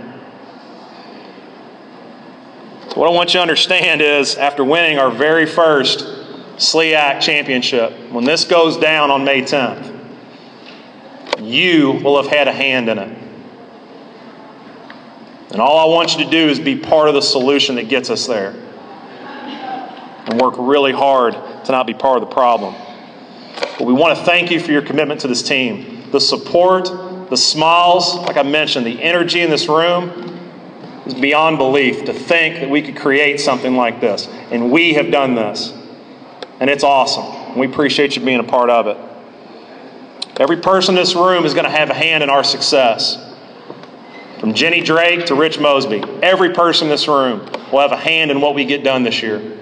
What 2.95 3.09
I 3.09 3.13
want 3.13 3.33
you 3.33 3.39
to 3.39 3.41
understand 3.41 3.99
is 4.01 4.37
after 4.37 4.63
winning 4.63 4.99
our 4.99 5.11
very 5.11 5.45
first 5.45 6.05
SLIAC 6.55 7.19
championship, 7.19 7.91
when 8.09 8.23
this 8.23 8.45
goes 8.45 8.77
down 8.77 9.11
on 9.11 9.25
May 9.25 9.41
10th, 9.41 9.91
you 11.41 11.91
will 12.01 12.15
have 12.15 12.31
had 12.31 12.47
a 12.47 12.53
hand 12.53 12.87
in 12.87 12.97
it. 12.97 13.17
And 15.51 15.59
all 15.59 15.77
I 15.77 15.93
want 15.93 16.17
you 16.17 16.23
to 16.23 16.31
do 16.31 16.47
is 16.47 16.57
be 16.57 16.77
part 16.77 17.09
of 17.09 17.15
the 17.15 17.21
solution 17.21 17.75
that 17.75 17.89
gets 17.89 18.09
us 18.09 18.27
there. 18.27 18.51
And 20.27 20.39
work 20.39 20.53
really 20.57 20.93
hard 20.93 21.33
to 21.65 21.71
not 21.73 21.85
be 21.85 21.93
part 21.93 22.23
of 22.23 22.29
the 22.29 22.33
problem. 22.33 22.75
But 23.59 23.81
we 23.81 23.93
want 23.93 24.17
to 24.17 24.25
thank 24.25 24.51
you 24.51 24.59
for 24.59 24.71
your 24.71 24.81
commitment 24.81 25.21
to 25.21 25.27
this 25.27 25.43
team. 25.43 26.09
The 26.11 26.19
support, 26.19 27.29
the 27.29 27.37
smiles, 27.37 28.15
like 28.15 28.37
I 28.37 28.43
mentioned, 28.43 28.85
the 28.85 29.01
energy 29.01 29.41
in 29.41 29.49
this 29.49 29.67
room 29.67 30.39
is 31.05 31.13
beyond 31.13 31.57
belief 31.57 32.05
to 32.05 32.13
think 32.13 32.55
that 32.61 32.69
we 32.69 32.81
could 32.81 32.95
create 32.95 33.39
something 33.39 33.75
like 33.75 34.01
this. 34.01 34.27
And 34.51 34.71
we 34.71 34.93
have 34.93 35.11
done 35.11 35.35
this. 35.35 35.73
And 36.59 36.69
it's 36.69 36.83
awesome. 36.83 37.57
We 37.57 37.67
appreciate 37.67 38.15
you 38.15 38.23
being 38.23 38.39
a 38.39 38.43
part 38.43 38.69
of 38.69 38.87
it. 38.87 38.97
Every 40.37 40.57
person 40.57 40.95
in 40.95 41.01
this 41.01 41.15
room 41.15 41.45
is 41.45 41.53
going 41.53 41.65
to 41.65 41.71
have 41.71 41.89
a 41.89 41.93
hand 41.93 42.23
in 42.23 42.29
our 42.29 42.43
success. 42.43 43.17
From 44.39 44.53
Jenny 44.53 44.81
Drake 44.81 45.25
to 45.27 45.35
Rich 45.35 45.59
Mosby, 45.59 46.03
every 46.21 46.53
person 46.53 46.87
in 46.87 46.91
this 46.91 47.07
room 47.07 47.39
will 47.71 47.79
have 47.79 47.93
a 47.93 47.97
hand 47.97 48.31
in 48.31 48.41
what 48.41 48.53
we 48.53 48.65
get 48.65 48.83
done 48.83 49.03
this 49.03 49.21
year. 49.21 49.57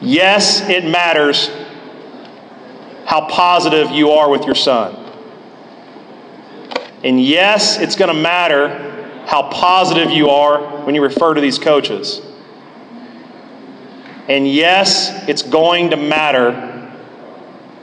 Yes, 0.00 0.68
it 0.68 0.84
matters 0.84 1.48
how 3.12 3.28
positive 3.28 3.90
you 3.90 4.08
are 4.08 4.30
with 4.30 4.46
your 4.46 4.54
son. 4.54 4.96
And 7.04 7.22
yes, 7.22 7.78
it's 7.78 7.94
going 7.94 8.08
to 8.08 8.18
matter 8.18 8.70
how 9.26 9.50
positive 9.50 10.10
you 10.10 10.30
are 10.30 10.86
when 10.86 10.94
you 10.94 11.02
refer 11.02 11.34
to 11.34 11.40
these 11.42 11.58
coaches. 11.58 12.22
And 14.28 14.50
yes, 14.50 15.28
it's 15.28 15.42
going 15.42 15.90
to 15.90 15.96
matter 15.98 16.90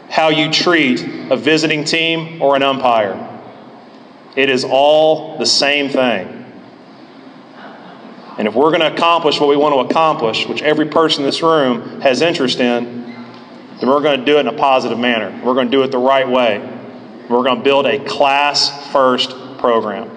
how 0.09 0.29
you 0.29 0.51
treat 0.51 1.03
a 1.29 1.37
visiting 1.37 1.83
team 1.83 2.41
or 2.41 2.55
an 2.55 2.63
umpire. 2.63 3.39
It 4.35 4.49
is 4.49 4.65
all 4.67 5.37
the 5.37 5.45
same 5.45 5.89
thing. 5.89 6.43
And 8.39 8.47
if 8.47 8.55
we're 8.55 8.71
going 8.71 8.81
to 8.81 8.91
accomplish 8.91 9.39
what 9.39 9.47
we 9.49 9.57
want 9.57 9.75
to 9.75 9.93
accomplish, 9.93 10.47
which 10.47 10.63
every 10.63 10.87
person 10.87 11.23
in 11.23 11.27
this 11.27 11.43
room 11.43 12.01
has 12.01 12.23
interest 12.23 12.59
in, 12.59 12.98
then 13.79 13.89
we're 13.89 14.01
going 14.01 14.19
to 14.19 14.25
do 14.25 14.37
it 14.37 14.41
in 14.41 14.47
a 14.47 14.53
positive 14.53 14.99
manner. 14.99 15.29
We're 15.43 15.53
going 15.53 15.67
to 15.67 15.71
do 15.71 15.83
it 15.83 15.91
the 15.91 15.97
right 15.97 16.27
way. 16.27 16.59
We're 17.29 17.43
going 17.43 17.57
to 17.57 17.63
build 17.63 17.85
a 17.85 18.03
class 18.05 18.91
first 18.91 19.31
program. 19.57 20.09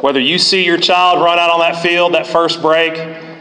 Whether 0.00 0.20
you 0.20 0.38
see 0.38 0.64
your 0.64 0.78
child 0.78 1.22
run 1.22 1.38
out 1.38 1.50
on 1.50 1.58
that 1.60 1.82
field 1.82 2.14
that 2.14 2.26
first 2.26 2.62
break 2.62 2.96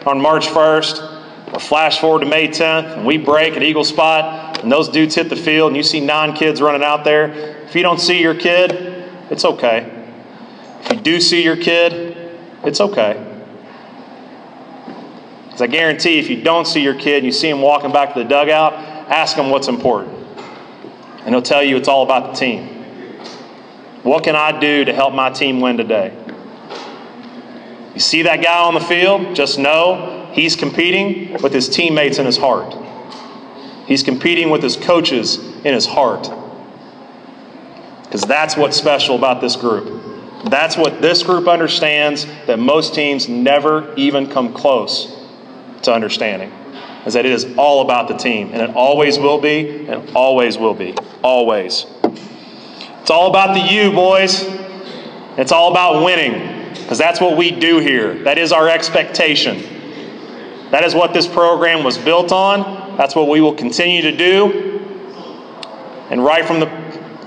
on 0.08 0.20
March 0.20 0.48
1st, 0.48 1.54
or 1.54 1.60
flash 1.60 2.00
forward 2.00 2.22
to 2.22 2.26
May 2.26 2.48
10th, 2.48 2.98
and 2.98 3.06
we 3.06 3.18
break 3.18 3.56
at 3.56 3.62
Eagle 3.62 3.84
Spot, 3.84 4.60
and 4.64 4.72
those 4.72 4.90
dudes 4.90 5.14
hit 5.16 5.30
the 5.30 5.36
field, 5.36 5.68
and 5.68 5.78
you 5.78 5.84
see 5.84 6.00
nine 6.00 6.34
kids 6.34 6.62
running 6.62 6.84
out 6.84 7.04
there, 7.04 7.32
if 7.66 7.76
you 7.76 7.84
don't 7.84 8.00
see 8.00 8.22
your 8.22 8.34
kid, 8.34 8.72
it's 9.30 9.46
okay. 9.46 9.94
If 10.82 10.94
you 10.94 11.02
do 11.02 11.20
see 11.20 11.44
your 11.44 11.58
kid, 11.58 12.18
It's 12.64 12.82
okay. 12.82 13.27
Because 15.58 15.70
I 15.70 15.72
guarantee 15.72 16.20
if 16.20 16.30
you 16.30 16.44
don't 16.44 16.68
see 16.68 16.84
your 16.84 16.94
kid 16.94 17.16
and 17.16 17.26
you 17.26 17.32
see 17.32 17.50
him 17.50 17.64
walking 17.64 17.92
back 17.92 18.14
to 18.14 18.20
the 18.20 18.30
dugout, 18.30 18.74
ask 19.10 19.36
him 19.36 19.50
what's 19.50 19.68
important. 19.68 20.14
And 21.26 21.30
he'll 21.30 21.42
tell 21.42 21.64
you 21.64 21.78
it's 21.78 21.88
all 21.88 22.04
about 22.04 22.32
the 22.32 22.40
team. 22.40 22.68
What 24.04 24.24
can 24.24 24.36
I 24.36 24.60
do 24.60 24.86
to 24.86 24.94
help 24.94 25.16
my 25.16 25.32
team 25.32 25.60
win 25.60 25.76
today? 25.76 26.16
You 27.96 28.00
see 28.00 28.22
that 28.22 28.44
guy 28.44 28.66
on 28.66 28.76
the 28.76 28.82
field, 28.82 29.36
just 29.36 29.58
know 29.58 30.30
he's 30.32 30.56
competing 30.56 31.42
with 31.42 31.54
his 31.54 31.68
teammates 31.68 32.20
in 32.20 32.28
his 32.28 32.38
heart. 32.38 32.76
He's 33.88 34.04
competing 34.04 34.52
with 34.52 34.62
his 34.62 34.78
coaches 34.78 35.38
in 35.38 35.74
his 35.74 35.88
heart. 35.88 36.30
Because 38.04 38.22
that's 38.22 38.56
what's 38.56 38.78
special 38.78 39.16
about 39.16 39.42
this 39.42 39.56
group. 39.56 40.04
That's 40.52 40.78
what 40.78 41.02
this 41.02 41.24
group 41.24 41.48
understands 41.48 42.28
that 42.46 42.60
most 42.60 42.94
teams 42.94 43.28
never 43.28 43.92
even 43.96 44.30
come 44.30 44.54
close 44.54 45.17
to 45.84 45.94
understanding. 45.94 46.52
Is 47.06 47.14
that 47.14 47.26
it 47.26 47.32
is 47.32 47.56
all 47.58 47.82
about 47.82 48.08
the 48.10 48.18
team, 48.18 48.52
and 48.52 48.62
it 48.62 48.76
always 48.76 49.18
will 49.18 49.40
be, 49.40 49.88
and 49.88 50.10
always 50.16 50.58
will 50.58 50.74
be. 50.74 50.94
Always. 51.24 51.86
It's 53.02 53.10
all 53.10 53.30
about 53.30 53.54
the 53.54 53.74
you, 53.74 53.92
boys. 53.92 54.44
It's 55.38 55.54
all 55.54 55.72
about 55.72 56.04
winning, 56.04 56.74
because 56.74 56.98
that's 56.98 57.22
what 57.22 57.38
we 57.38 57.52
do 57.52 57.80
here. 57.80 58.24
That 58.24 58.38
is 58.38 58.52
our 58.52 58.68
expectation. 58.68 59.62
That 60.72 60.84
is 60.84 60.94
what 60.94 61.14
this 61.14 61.28
program 61.28 61.86
was 61.86 61.98
built 61.98 62.34
on. 62.34 62.98
That's 62.98 63.16
what 63.16 63.30
we 63.30 63.40
will 63.40 63.56
continue 63.56 64.02
to 64.02 64.12
do. 64.12 64.82
And 66.10 66.26
right 66.26 66.44
from 66.44 66.60
the 66.60 66.68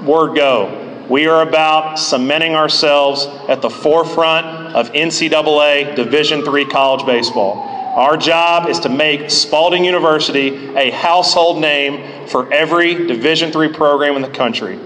word 0.05 0.37
go, 0.37 1.07
we 1.09 1.27
are 1.27 1.41
about 1.43 1.99
cementing 1.99 2.55
ourselves 2.55 3.25
at 3.49 3.63
the 3.63 3.71
forefront 3.71 4.75
of 4.75 4.93
NCAA 4.93 5.97
Division 5.97 6.47
III 6.47 6.67
college 6.67 7.07
baseball. 7.07 7.80
Our 8.01 8.17
job 8.17 8.67
is 8.67 8.81
to 8.81 8.89
make 8.89 9.31
Spalding 9.31 9.85
University 9.85 10.75
a 10.75 10.91
household 10.91 11.61
name 11.61 12.27
for 12.29 12.51
every 12.51 12.95
Division 12.95 13.55
III 13.55 13.75
program 13.75 14.17
in 14.17 14.23
the 14.23 14.31
country. 14.31 14.81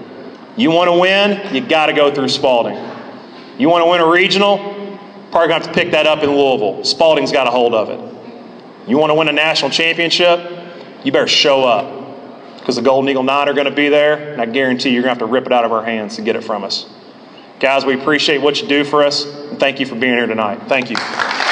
You 0.56 0.72
want 0.72 0.88
to 0.88 0.98
win, 0.98 1.54
you 1.54 1.60
got 1.60 1.86
to 1.86 1.92
go 1.92 2.12
through 2.12 2.26
Spalding. 2.26 2.74
You 3.56 3.68
want 3.68 3.84
to 3.84 3.88
win 3.88 4.00
a 4.00 4.10
regional, 4.10 4.58
probably 5.30 5.46
going 5.46 5.48
to 5.48 5.54
have 5.54 5.66
to 5.66 5.72
pick 5.72 5.92
that 5.92 6.08
up 6.08 6.24
in 6.24 6.30
Louisville. 6.30 6.82
Spalding's 6.82 7.30
got 7.30 7.46
a 7.46 7.52
hold 7.52 7.72
of 7.72 7.88
it. 7.88 8.88
You 8.88 8.98
want 8.98 9.10
to 9.10 9.14
win 9.14 9.28
a 9.28 9.32
national 9.32 9.70
championship, 9.70 10.40
you 11.04 11.12
better 11.12 11.28
show 11.28 11.62
up 11.62 12.58
because 12.58 12.74
the 12.74 12.82
Golden 12.82 13.08
Eagle 13.08 13.22
Nine 13.22 13.48
are 13.48 13.54
going 13.54 13.66
to 13.66 13.70
be 13.70 13.90
there, 13.90 14.32
and 14.32 14.42
I 14.42 14.46
guarantee 14.46 14.90
you're 14.90 15.02
going 15.04 15.14
to 15.14 15.20
have 15.20 15.28
to 15.28 15.32
rip 15.32 15.46
it 15.46 15.52
out 15.52 15.64
of 15.64 15.70
our 15.70 15.84
hands 15.84 16.16
to 16.16 16.22
get 16.22 16.34
it 16.34 16.42
from 16.42 16.64
us. 16.64 16.86
Guys, 17.60 17.84
we 17.84 17.94
appreciate 17.94 18.38
what 18.38 18.60
you 18.60 18.66
do 18.66 18.82
for 18.82 19.04
us, 19.04 19.24
and 19.24 19.60
thank 19.60 19.78
you 19.78 19.86
for 19.86 19.94
being 19.94 20.14
here 20.14 20.26
tonight. 20.26 20.62
Thank 20.66 20.90
you. 20.90 21.43